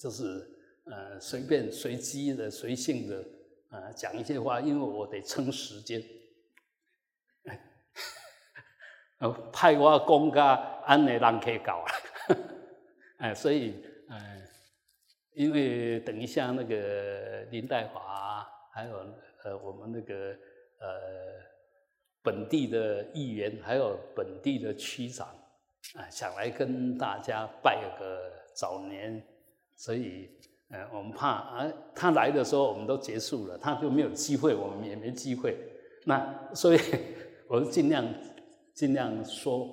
[0.00, 3.24] 就是呃随便随机的、随性的
[3.70, 6.02] 呃讲一些话，因为我得撑时间。
[9.18, 11.92] 呃， 派我公家安内人可以搞啊，
[13.18, 14.40] 哎，所以，哎，
[15.32, 18.96] 因为等一下那个林代华，还有
[19.44, 20.30] 呃我们那个
[20.78, 20.88] 呃
[22.22, 25.28] 本地的议员，还有本地的区长，
[25.96, 29.22] 啊，想来跟大家拜个早年，
[29.76, 30.30] 所以，
[30.70, 35.56] 呃，我们怕啊，他来的时候我们都结束了，他就没有机会，我们也没机会，
[36.06, 36.78] 那所以，
[37.48, 38.04] 我尽量。
[38.72, 39.68] 尽量说，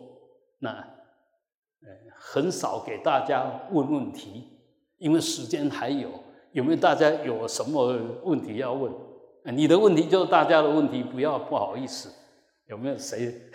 [0.59, 1.87] 那呃
[2.19, 4.59] 很少给大家问问题，
[4.97, 6.09] 因为时间还有。
[6.51, 8.91] 有没有大家有什么问题要问？
[9.55, 12.11] 你的问题就是大家的问题，不要不好意思。
[12.65, 13.49] 有没有谁？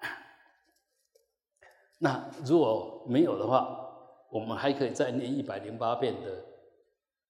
[2.00, 3.87] 那如果没有的话，
[4.30, 6.44] 我们还可以再念一百零八遍的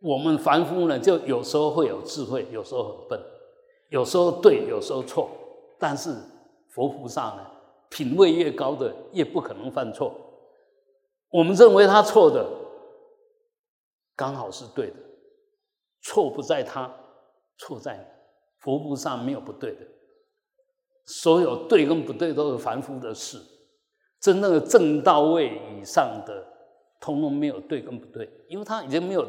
[0.00, 3.20] 我们凡夫呢，就有时候会有智慧，有时候很笨，
[3.90, 5.30] 有时候对，有时候错，
[5.78, 6.12] 但是。
[6.70, 7.46] 佛菩萨呢，
[7.88, 10.12] 品位越高的越不可能犯错。
[11.36, 12.48] 我们认为他错的，
[14.16, 14.96] 刚好是对的。
[16.00, 16.90] 错不在他，
[17.58, 18.04] 错在你。
[18.58, 19.86] 佛菩萨没有不对的，
[21.04, 23.38] 所有对跟不对都是凡夫的事。
[24.18, 26.42] 真正的正到位以上的，
[27.00, 29.28] 通通没有对跟不对，因为他已经没有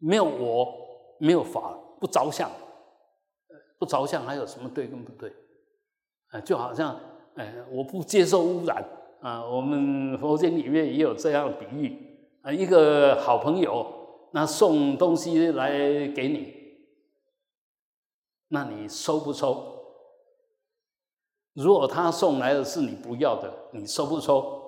[0.00, 0.74] 没有我，
[1.20, 2.50] 没有法，不着相，
[3.78, 5.30] 不着相还有什么对跟不对？
[6.42, 6.98] 就好像，
[7.36, 8.82] 哎，我不接受污染
[9.24, 9.42] 啊。
[9.44, 11.96] 我们佛经里面也有这样的比喻
[12.42, 12.52] 啊。
[12.52, 13.86] 一个好朋友，
[14.32, 15.70] 那送东西来
[16.08, 16.52] 给你，
[18.48, 19.72] 那你收不收？
[21.54, 24.60] 如果他送来的是你不要的，你收不收？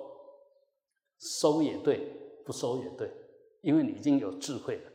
[1.19, 1.99] 收也对，
[2.45, 3.11] 不收也对，
[3.61, 4.91] 因为你已经有智慧了。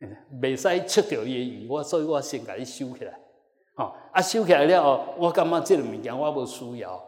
[0.00, 3.20] 嗯，未使吃掉伊鱼，我所以我先给你收起来。
[3.76, 7.00] 哦，啊，收起来了，我感觉这个物件我无需要。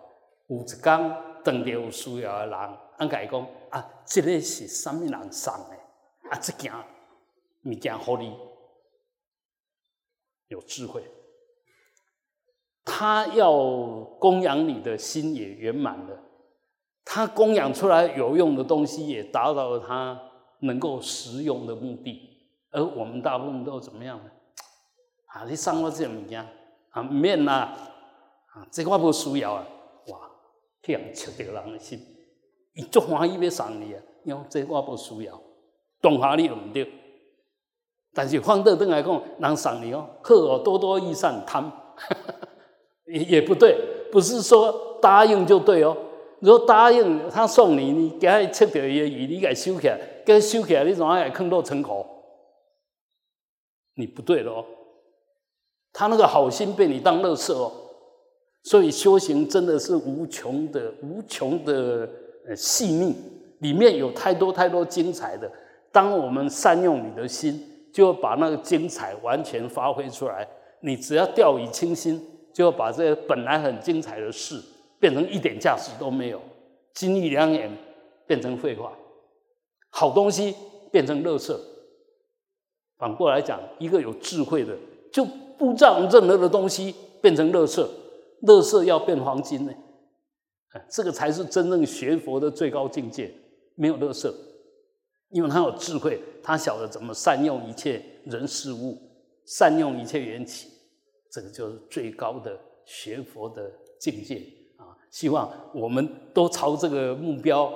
[0.49, 6.31] 有一天，当着有需要的人，俺甲伊讲啊，这个是什么人送的？
[6.31, 6.73] 啊，这件
[7.65, 8.37] 物件互你
[10.49, 11.03] 有智慧。
[12.85, 13.53] 他要
[14.19, 16.19] 供养你的心也圆满了，
[17.05, 20.21] 他供养出来有用的东西也达到了他
[20.61, 22.29] 能够实用的目的。
[22.71, 24.31] 而我们大部分都怎么样呢？
[25.27, 26.47] 啊，你送我这物件。
[26.91, 27.73] 啊，免啦！
[28.53, 29.65] 啊，这我不需要啊！
[30.81, 31.99] 哇，这样切着人的心，
[32.75, 34.03] 伊足欢喜要送你啊！
[34.25, 35.41] 因这我无需要，
[36.01, 36.91] 动下你又唔对。
[38.13, 41.71] 但是放倒转来讲，人送你哦，好哦，多多益善，贪
[43.07, 43.77] 也 也不对，
[44.11, 45.97] 不是说答应就对哦。
[46.41, 52.07] 如果答应他送你，你给他切着伊的鱼，你给收起来，给收起来，你怎么还坑到成口？
[53.95, 54.65] 你不对了哦。
[55.93, 57.73] 他那个好心被你当乐色哦，
[58.63, 62.09] 所以修行真的是无穷的、无穷的
[62.47, 63.15] 呃细腻，
[63.61, 65.51] 里面有太多太多精彩的。
[65.91, 67.61] 当我们善用你的心，
[67.93, 70.47] 就把那个精彩完全发挥出来。
[70.81, 72.21] 你只要掉以轻心，
[72.53, 74.61] 就把这本来很精彩的事
[74.99, 76.41] 变成一点价值都没有，
[76.95, 77.71] 金玉良言
[78.27, 78.93] 变成废话，
[79.91, 80.55] 好东西
[80.91, 81.61] 变成乐色。
[82.99, 84.77] 反过来讲，一个有智慧的
[85.13, 85.27] 就。
[85.61, 87.87] 不让任何的东西变成垃圾，
[88.43, 89.73] 乐色要变黄金呢？
[90.89, 93.33] 这个才是真正学佛的最高境界。
[93.75, 94.35] 没有乐色，
[95.31, 98.99] 因为他有智慧，他晓得怎么善用一切人事物，
[99.47, 100.69] 善用一切缘起，
[101.31, 104.37] 这个就是最高的学佛的境界
[104.77, 104.93] 啊！
[105.11, 107.73] 希望我们都朝这个目标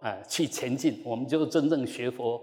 [0.00, 2.40] 啊去前进，我们就真正学佛，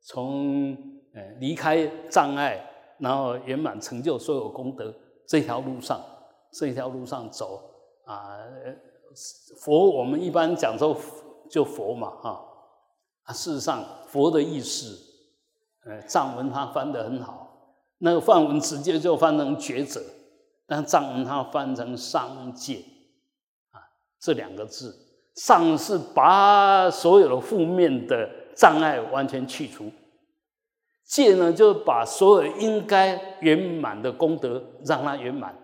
[0.00, 0.72] 从
[1.14, 2.68] 呃离开障碍。
[2.98, 4.94] 然后圆满成就所有功德，
[5.26, 6.00] 这条路上，
[6.52, 7.62] 这一条路上走，
[8.04, 8.36] 啊，
[9.58, 10.94] 佛我们一般讲说
[11.50, 12.44] 就佛嘛哈，
[13.24, 14.98] 啊，事实上佛的意思，
[15.86, 20.02] 呃，藏文他翻得很好，那个梵文直接就翻成觉者，
[20.66, 22.76] 但藏文他翻成上界，
[23.70, 23.80] 啊，
[24.20, 24.94] 这两个字，
[25.34, 29.90] 上是把所有的负面的障碍完全去除，
[31.06, 35.56] 界呢就把所有应该圆满的功德让它圆满。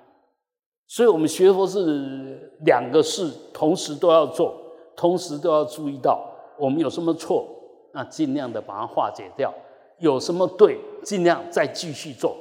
[0.90, 4.58] 所以，我们学佛是两个事同时都要做，
[4.96, 6.18] 同时都要注意到
[6.58, 7.46] 我们有什么错，
[7.92, 9.52] 那尽量的把它化解掉；
[9.98, 12.34] 有什么对，尽量再继续做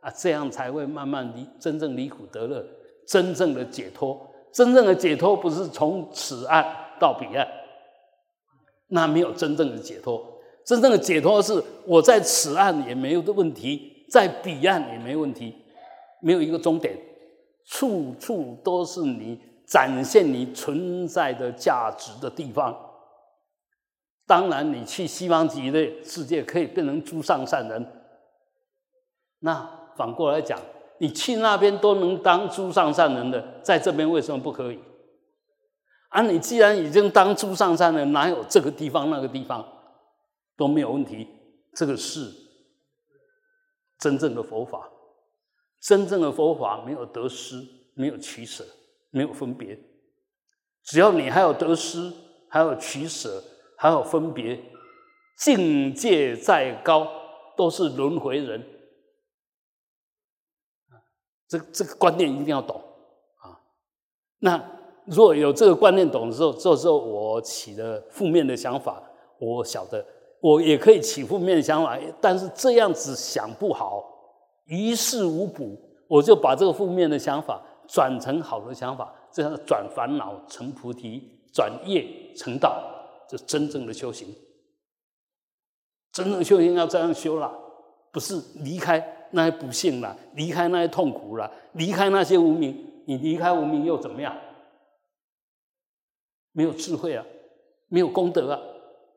[0.00, 2.64] 啊，这样才会慢慢离真正离苦得乐，
[3.06, 4.18] 真正的解脱。
[4.50, 6.64] 真正的解脱不是从此岸
[6.98, 7.46] 到彼岸，
[8.88, 10.18] 那没有真正的解脱。
[10.64, 15.54] 真正的解脱是我在此岸也没有的问题，在彼岸也没问题，
[16.22, 16.98] 没有一个终点。
[17.72, 22.78] 处处都是你展现你存在的价值的地方。
[24.26, 27.86] 当然，你去西方极乐世界可以变成诸上善人。
[29.38, 29.66] 那
[29.96, 30.60] 反过来讲，
[30.98, 34.78] 你去那边都能当诸上善人的，在这边为什么不可以？
[36.10, 39.66] 啊，你既然已经当诸上善人，哪有这个地方那个地方
[40.58, 41.26] 都没有问题？
[41.74, 42.30] 这个是
[43.98, 44.90] 真正的佛法。
[45.82, 47.56] 真正的佛法没有得失，
[47.94, 48.64] 没有取舍，
[49.10, 49.76] 没有分别。
[50.84, 52.12] 只要你还有得失，
[52.48, 53.42] 还有取舍，
[53.76, 54.60] 还有分别，
[55.36, 57.08] 境界再高，
[57.56, 58.64] 都是轮回人。
[61.48, 62.80] 这这个观念一定要懂
[63.40, 63.60] 啊！
[64.38, 64.64] 那
[65.04, 69.02] 如果有这个观念懂的时候，这时候我起的负面的想法，
[69.38, 70.06] 我晓得
[70.40, 74.11] 我也可以起负面的想法，但是这样子想不好。
[74.64, 82.82] 于事无补，我就把这个负面的想法转成好的想法，这样转烦恼成菩提，转业成道，
[83.28, 84.28] 这真正的修行。
[86.12, 87.50] 真正修行要这样修了，
[88.12, 93.02] 不是离开那些不幸了，离开那些痛苦了，离开那些无名。
[93.06, 94.36] 你离开无名又怎么样？
[96.52, 97.24] 没有智慧啊，
[97.88, 98.60] 没有功德啊，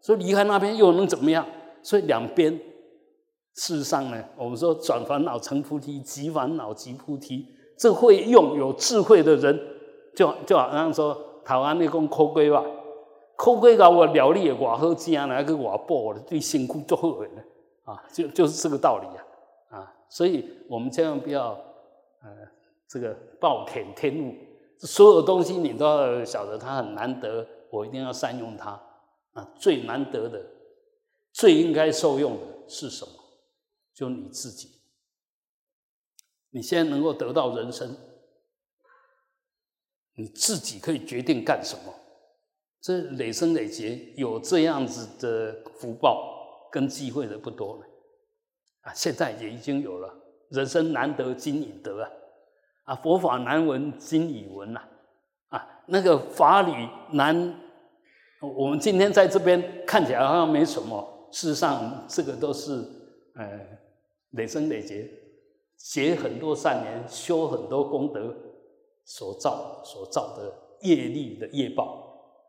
[0.01, 1.45] 所以离开那边又能怎么样？
[1.83, 2.59] 所以两边。
[3.55, 7.47] 事实上呢，我们说转烦恼成菩提，即烦恼即菩提。
[7.77, 9.59] 这会用有智慧的人，
[10.15, 12.63] 就就好像说台湾那公抠龟吧，
[13.35, 17.27] 抠龟搞我了力我好正来个我补的对辛苦做好的
[17.83, 19.93] 啊，就就是这个道理啊啊！
[20.09, 21.49] 所以我们千万不要
[22.23, 22.29] 呃
[22.87, 24.33] 这个暴殄天物，
[24.79, 28.71] 所有东西你都要晓得它很难得，我一定要善用它
[29.33, 29.47] 啊！
[29.55, 30.41] 最难得的、
[31.33, 33.11] 最应该受用的是什么？
[33.95, 34.81] 就你自己，
[36.49, 37.95] 你现在能够得到人生，
[40.15, 41.93] 你自己可以决定干什么。
[42.81, 47.85] 这累生累劫有这样子的福报跟机会的不多了
[48.81, 48.93] 啊！
[48.93, 50.13] 现在也已经有了。
[50.49, 52.11] 人生难得今已得啊！
[52.83, 54.81] 啊，佛法难闻今已闻呐！
[55.47, 57.59] 啊，那个法理难，
[58.41, 62.71] 我们今天在这边看起来好像没什么，事实上这个都是
[63.35, 63.84] 呃。
[64.35, 65.09] 累生累劫，
[65.77, 68.35] 结很多善缘，修很多功德，
[69.03, 71.83] 所造所造的业力的业报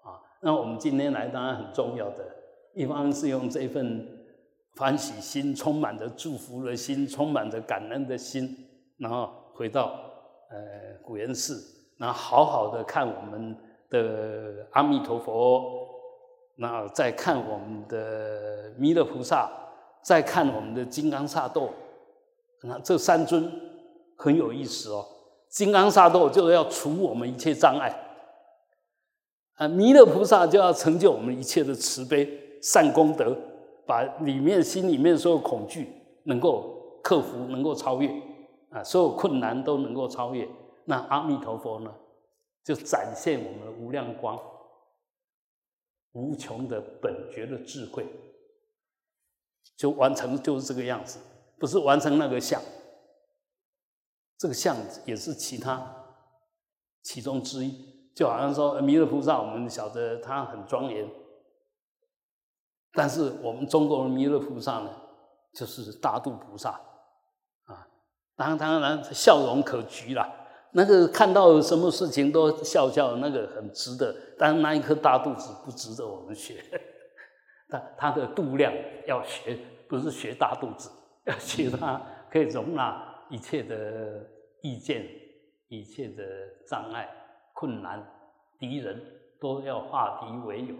[0.02, 0.20] 啊。
[0.42, 2.24] 那我们今天来当然很重要的，
[2.74, 4.06] 一方是用这份
[4.76, 8.56] 欢喜心，充满着祝福的心，充满着感恩的心，
[8.98, 9.84] 然后回到
[10.50, 11.62] 呃古岩寺，
[11.98, 13.56] 然后好好的看我们
[13.90, 15.88] 的阿弥陀佛，
[16.56, 19.62] 然后再看我们的弥勒菩萨。
[20.06, 21.68] 再看我们的金刚萨埵，
[22.62, 23.50] 那这三尊
[24.16, 25.04] 很有意思哦。
[25.48, 27.92] 金刚萨埵就是要除我们一切障碍，
[29.54, 33.36] 啊，弥勒菩萨就要成就我们一切的慈悲善功德，
[33.84, 35.92] 把里面心里面所有恐惧
[36.22, 38.08] 能够克服，能够超越，
[38.70, 40.48] 啊，所有困难都能够超越。
[40.84, 41.92] 那阿弥陀佛呢，
[42.62, 44.40] 就展现我们的无量光，
[46.12, 48.06] 无穷的本觉的智慧。
[49.76, 51.18] 就完成就是这个样子，
[51.58, 52.60] 不是完成那个相。
[54.38, 55.94] 这个相也是其他
[57.02, 61.08] 其中之一，就好像说弥勒菩萨，我们晓得他很庄严，
[62.92, 64.90] 但是我们中国的弥勒菩萨呢，
[65.54, 66.70] 就是大度菩萨。
[67.64, 67.86] 啊，
[68.36, 70.30] 当当然笑容可掬啦，
[70.72, 76.62] 那个看到什么事情都笑笑，那个很值得，但那一颗大肚子不值得我们学。
[77.68, 78.72] 他他的度量
[79.06, 79.58] 要学，
[79.88, 80.90] 不是学大肚子，
[81.24, 82.00] 要学他
[82.30, 84.24] 可以容纳一切的
[84.62, 85.06] 意见、
[85.68, 86.22] 一切的
[86.66, 87.08] 障碍，
[87.52, 88.04] 困难、
[88.58, 89.00] 敌人
[89.40, 90.74] 都要化敌为友。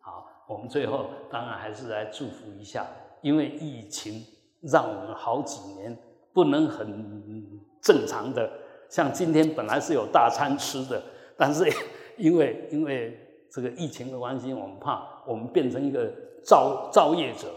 [0.00, 2.86] 好，我们最后当然还是来祝福一下，
[3.20, 4.24] 因为疫情
[4.62, 5.96] 让我们好几年
[6.32, 8.50] 不能很正常的，
[8.88, 11.02] 像今天本来是有大餐吃的，
[11.36, 11.64] 但是
[12.18, 13.21] 因为因为
[13.52, 16.10] 这个疫情的关系，我们怕我们变成一个
[16.42, 17.52] 造造业者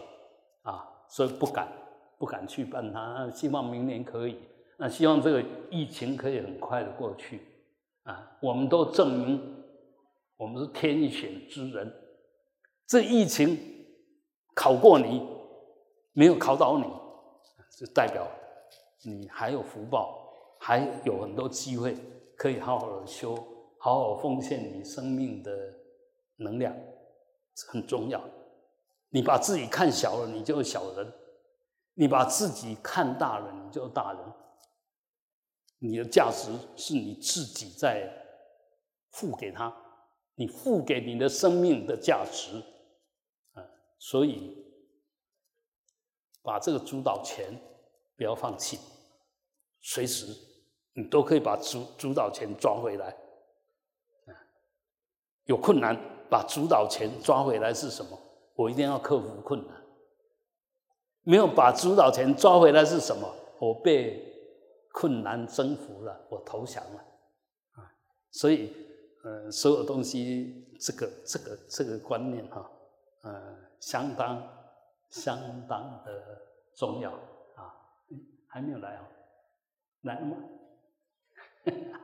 [0.64, 1.68] 啊，所以不敢
[2.18, 3.32] 不敢去办它。
[3.32, 4.38] 希望明年可以，
[4.78, 7.42] 那希望这个疫情可以很快的过去
[8.04, 8.38] 啊。
[8.42, 9.64] 我们都证明
[10.36, 11.92] 我们是天选之人。
[12.86, 13.58] 这疫情
[14.54, 15.26] 考过你，
[16.12, 16.86] 没有考倒你，
[17.80, 18.28] 就代表
[19.04, 20.30] 你还有福报，
[20.60, 21.96] 还有很多机会
[22.36, 23.34] 可以好好的修，
[23.80, 25.52] 好好奉献你生命的
[26.38, 26.76] 能量，
[27.68, 28.24] 很重要。
[29.10, 31.08] 你把自己看小了，你就是小人；
[31.94, 34.22] 你把自己看大了，你就是大人。
[35.80, 38.10] 你的价值是你自己在
[39.12, 39.76] 付给他，
[40.36, 42.58] 你付给你的生命的价值
[43.54, 43.64] 啊。
[44.00, 44.66] 所以，
[46.42, 47.54] 把这个主导权
[48.18, 48.80] 不要放弃，
[49.82, 50.28] 随时
[50.94, 53.10] 你都可以把主主导权抓回来。
[54.26, 54.34] 啊
[55.46, 55.96] 有困难
[56.36, 58.20] 把主导权抓回来是什么？
[58.56, 59.82] 我一定要克服困难。
[61.24, 63.34] 没有把主导权抓回来是什么？
[63.58, 64.22] 我被
[64.92, 67.00] 困难征服了，我投降了。
[67.72, 67.90] 啊，
[68.32, 68.76] 所以，
[69.24, 72.70] 呃，所有东西，这个、这个、这个观念，哈，
[73.22, 73.56] 呃。
[73.80, 74.42] 相当
[75.10, 76.42] 相当的
[76.76, 77.72] 重要啊！
[78.48, 79.08] 还没有来啊？
[80.02, 80.38] 来了吗？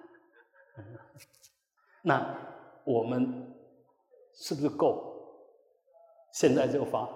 [2.03, 2.37] 那
[2.83, 3.55] 我们
[4.41, 5.07] 是不是够？
[6.33, 7.07] 现在就发？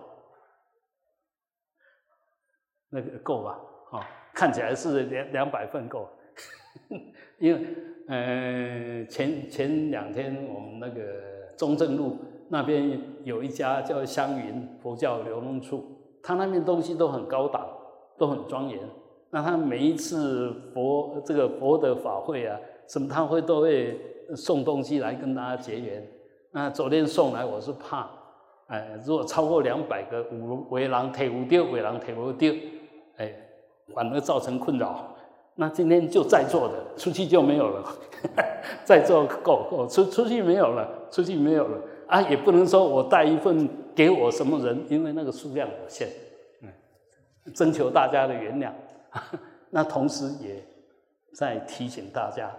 [2.89, 3.59] 那个够吧？
[3.91, 6.07] 啊，看起来是两两百份够，
[7.39, 7.75] 因为
[8.07, 11.01] 呃前前两天我们那个
[11.57, 12.17] 中正路。
[12.47, 15.83] 那边有一家叫香云佛教流通处，
[16.21, 17.67] 他那边东西都很高档，
[18.19, 18.79] 都很庄严。
[19.31, 22.55] 那他每一次佛这个佛的法会啊，
[22.87, 23.99] 什么他会都会
[24.35, 26.07] 送东西来跟大家结缘。
[26.55, 28.09] 那昨天送来，我是怕，
[28.67, 32.49] 哎，如果超过两百个，五围廊提不掉，围廊提不掉，
[33.17, 33.29] 哎，
[33.93, 35.13] 反而造成困扰。
[35.55, 37.83] 那今天就在座的，出去就没有了，
[38.85, 41.77] 在座够够，出出去没有了，出去没有了。
[42.07, 46.07] 啊，也不能说我带一份给我什么人，因为那个数量有限，
[46.61, 46.69] 嗯，
[47.53, 48.71] 征求大家的原谅。
[49.71, 50.65] 那同时也
[51.33, 52.49] 在提醒大家，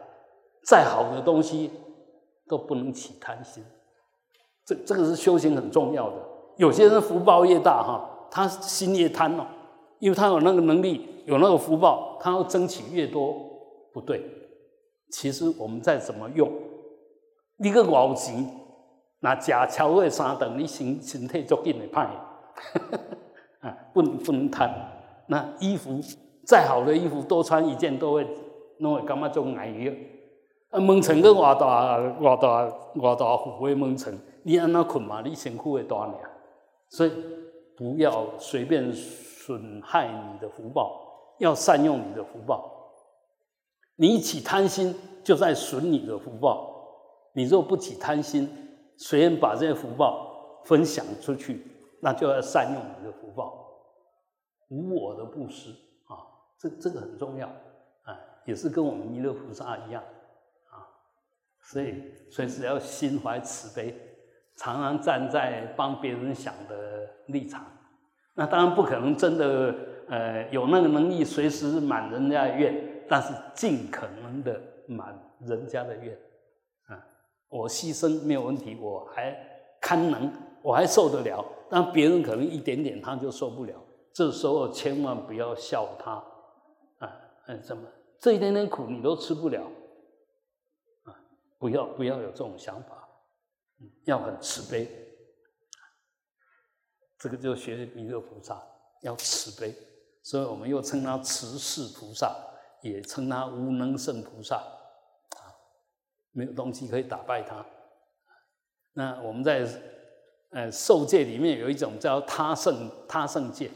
[0.66, 1.70] 再好的东西
[2.46, 3.64] 都不能起贪心。
[4.66, 6.16] 这这个是修行很重要的。
[6.56, 9.46] 有些人福报越大哈，他心越贪哦，
[10.00, 13.34] 因为他有那个能力，有那个福报，他要争取越多，
[13.92, 14.22] 不对。
[15.12, 16.50] 其实我们再怎么用，
[17.58, 18.44] 一个老钱。
[19.20, 22.06] 那假超过三等，你身身体足紧会歹，
[23.60, 24.70] 啊，不能不能贪。
[25.28, 25.98] 那衣服
[26.44, 28.26] 再好的衣服，多穿一件都会，
[28.78, 30.15] 拢会感觉足碍个。
[30.70, 35.22] 啊，蒙尘个偌大偌大偌大虎的蒙尘，你安那困嘛？
[35.22, 36.14] 你辛苦会大呢。
[36.88, 37.12] 所以
[37.76, 42.72] 不要随便损害你的福报，要善用你的福报。
[43.96, 44.94] 你一起贪心，
[45.24, 46.72] 就在损你的福报。
[47.32, 48.48] 你若不起贪心，
[48.96, 51.66] 随便把这些福报分享出去，
[52.00, 53.52] 那就要善用你的福报，
[54.68, 55.70] 无我的布施
[56.06, 56.26] 啊，
[56.58, 60.02] 这这个很重要啊，也是跟我们弥勒菩萨一样，
[61.66, 63.94] 所以随时要心怀慈悲，
[64.56, 67.64] 常常站在帮别人想的立场。
[68.34, 69.74] 那当然不可能真的
[70.08, 76.12] 呃有那个能力随时满人家的愿，但是尽可能的满人家的愿。
[76.86, 77.04] 啊
[77.48, 79.36] 我牺牲没有问题，我还
[79.80, 80.30] 堪能，
[80.62, 81.44] 我还受得了。
[81.68, 83.74] 但别人可能一点点他就受不了，
[84.12, 86.12] 这时候千万不要笑他
[86.98, 87.12] 啊！
[87.48, 87.82] 嗯，怎么
[88.20, 89.62] 这一点点苦你都吃不了？
[91.58, 93.08] 不要不要有这种想法，
[94.04, 94.88] 要很慈悲。
[97.18, 98.62] 这个就学弥勒菩萨
[99.02, 99.74] 要慈悲，
[100.22, 102.36] 所以我们又称他慈氏菩萨，
[102.82, 104.56] 也称他无能胜菩萨。
[104.56, 105.40] 啊
[106.32, 107.64] 没有东西可以打败他。
[108.92, 109.66] 那我们在
[110.50, 113.70] 呃受戒里面有一种叫他胜他胜戒，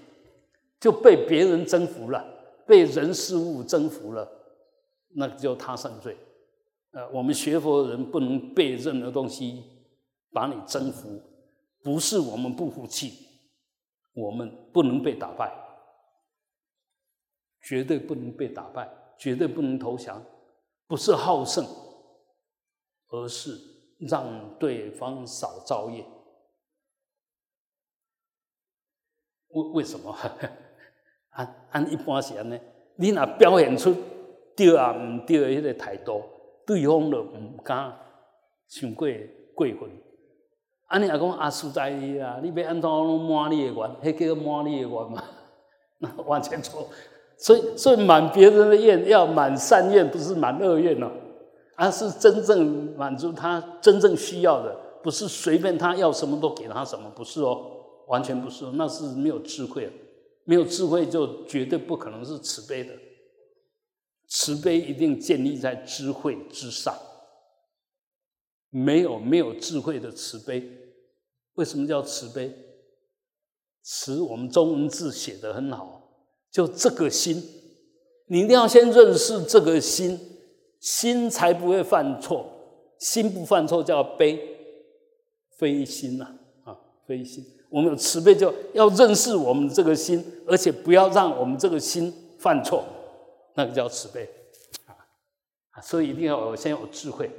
[0.78, 2.22] 就被别人征服了，
[2.66, 4.30] 被人事物征服了，
[5.14, 6.16] 那就他胜罪。
[6.92, 9.62] 呃，我们学佛的人不能被任何东西
[10.32, 11.22] 把你征服，
[11.82, 13.28] 不是我们不服气，
[14.14, 15.52] 我们不能被打败，
[17.62, 18.88] 绝对不能被打败，
[19.18, 20.24] 绝对不能投降，
[20.86, 21.64] 不是好胜。
[23.12, 23.60] 而是
[23.98, 26.06] 让对方少造业。
[29.48, 30.16] 为为什么？
[31.30, 32.60] 按 按一般是安尼，
[32.94, 33.92] 你若表现出
[34.54, 36.22] 对啊毋对的迄个态度，
[36.70, 37.92] 对方就毋敢
[38.68, 39.08] 伤过
[39.56, 39.90] 过分。
[40.86, 41.90] 安尼也讲阿，实在
[42.22, 45.24] 啊，你要安怎拢满你的愿，迄叫满你的愿嘛？
[45.98, 46.86] 那完全错。
[47.36, 51.10] 所以，所以满别人的愿要满善愿，不是满恶愿哦，
[51.74, 57.66] 而是真正满足他真正需要的，不是随便他要什么都给他什么，不是哦，
[58.06, 59.90] 完全不是，那是没有智慧，
[60.44, 62.92] 没有智慧就绝对不可能是慈悲的。
[64.30, 66.96] 慈悲一定建立在智慧之上，
[68.70, 70.62] 没有没有智慧的慈悲，
[71.54, 72.54] 为什么叫慈悲？
[73.82, 75.98] 慈，我们中文字写的很好。
[76.50, 77.42] 就这个心，
[78.26, 80.18] 你一定要先认识这个心，
[80.78, 82.46] 心才不会犯错。
[82.98, 84.38] 心不犯错叫悲，
[85.56, 86.26] 非心呐
[86.64, 87.44] 啊，非心。
[87.68, 92.84] 我们有慈悲，就要认识我们这个心，而且不要让我们这个心犯错，
[93.60, 94.26] 那个叫慈悲
[94.86, 95.80] 啊。
[95.82, 97.30] 所以一定要先有智慧，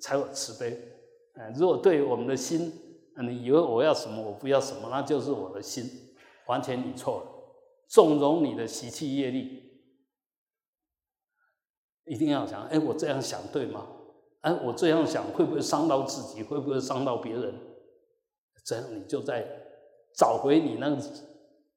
[0.00, 0.76] 才有慈悲。
[1.34, 2.72] 嗯，如果对我们的心，
[3.22, 5.88] 你以为我要什么，我不要什么，那就是我的心，
[6.46, 7.26] 完全你错了。
[7.86, 9.62] 纵容你的习气业力，
[12.06, 13.86] 一定要想：哎，我这样想对吗？
[14.40, 16.42] 哎，我这样想会不会伤到自己？
[16.42, 17.54] 会不会伤到别人？
[18.64, 19.46] 这样你就在
[20.14, 21.02] 找回你那个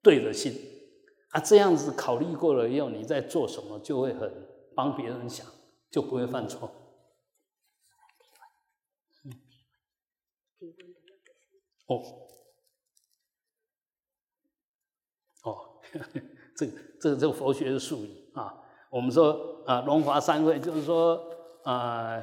[0.02, 0.52] 对的心
[1.32, 1.40] 啊！
[1.40, 4.30] 这样子考虑过了以后，你在做什么就会很
[4.74, 5.46] 帮别人想，
[5.90, 6.70] 就不会犯错。
[11.86, 12.02] 哦。
[15.44, 15.80] 哦
[16.54, 21.20] 这个这个这个佛学的术语啊，我们说啊，龙华三会就是说
[21.64, 22.22] 啊，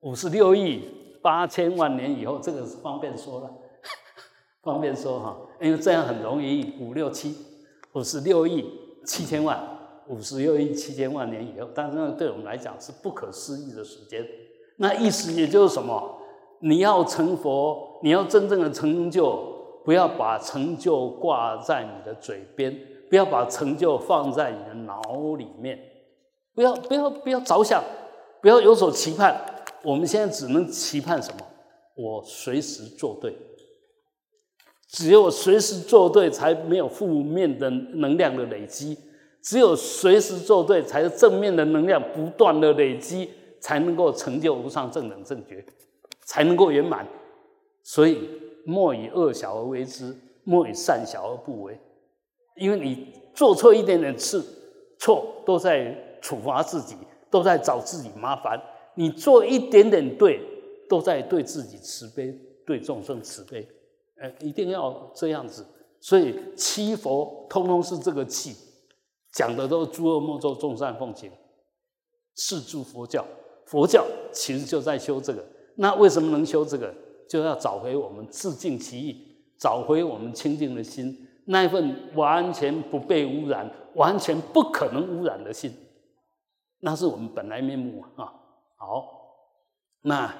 [0.00, 3.54] 五十六亿八千万年以后，这个是方便说了，
[4.62, 7.36] 方便说哈，因为这样很容易，五六七，
[7.94, 8.64] 五十六亿
[9.04, 9.60] 七千万，
[10.08, 14.26] 五十六亿七千万年以后，但是那对我们来讲是不可思议的时间。
[14.76, 16.18] 那意思也就是什么？
[16.60, 19.58] 你要成佛，你要真正的成就。
[19.82, 22.78] 不要把成就挂在你的嘴边，
[23.08, 25.00] 不要把成就放在你的脑
[25.38, 25.76] 里面，
[26.54, 27.82] 不要不要不要着想，
[28.42, 29.34] 不要有所期盼。
[29.82, 31.40] 我们现在只能期盼什么？
[31.96, 33.34] 我随时做对，
[34.90, 38.96] 只有随时做对，才没有负面的能量的累积；
[39.40, 43.30] 只有随时做对，才是正面的能量不断的累积，
[43.60, 45.64] 才能够成就无上正等正觉，
[46.24, 47.06] 才能够圆满。
[47.82, 48.28] 所以。
[48.66, 50.14] 莫以恶小而为之，
[50.44, 51.80] 莫以善小而不为。
[52.56, 54.40] 因为你做错一点点事，
[54.98, 56.94] 错都在处罚自己，
[57.30, 58.60] 都在找自己麻烦；
[58.94, 60.40] 你做一点点对，
[60.90, 63.66] 都在对自己慈悲，对众生慈悲。
[64.20, 65.66] 哎，一定要这样子。
[66.00, 68.56] 所以七佛通通是这个气，
[69.32, 71.30] 讲的都是诸恶莫作，众善奉行，
[72.36, 73.26] 是诸佛教。
[73.66, 75.44] 佛教其实就在修这个。
[75.76, 76.94] 那为什么能修这个？
[77.28, 85.72] 就要找回我们自净其意，找回我们清净的心，那一份完全不被污染、完全不可能污染的心，
[86.80, 88.34] 那是我们本来面目啊。
[88.74, 89.06] 好，
[90.00, 90.34] 那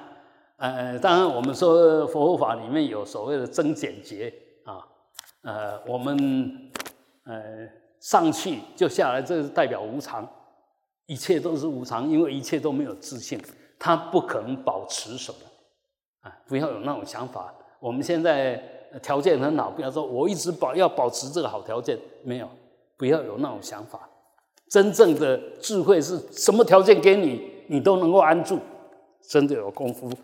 [0.61, 4.31] 呃，当然我们说佛法里面有所谓的增减劫
[4.63, 4.77] 啊，
[5.41, 6.71] 呃，我们
[7.23, 7.67] 呃
[7.99, 10.23] 上去就下来，这是代表无常，
[11.07, 13.41] 一切都是无常，因为一切都没有自信，
[13.79, 15.39] 它不可能保持什么。
[16.21, 17.51] 啊，不要有那种想法。
[17.79, 18.63] 我们现在
[19.01, 22.47] 条件很好，不要说我一直保要保持这个好条件，没有，
[22.97, 24.07] 不要有那种想法。
[24.69, 28.59] 真正的智慧是什么条件给你，你都能够安住，
[29.27, 30.11] 真的有功夫。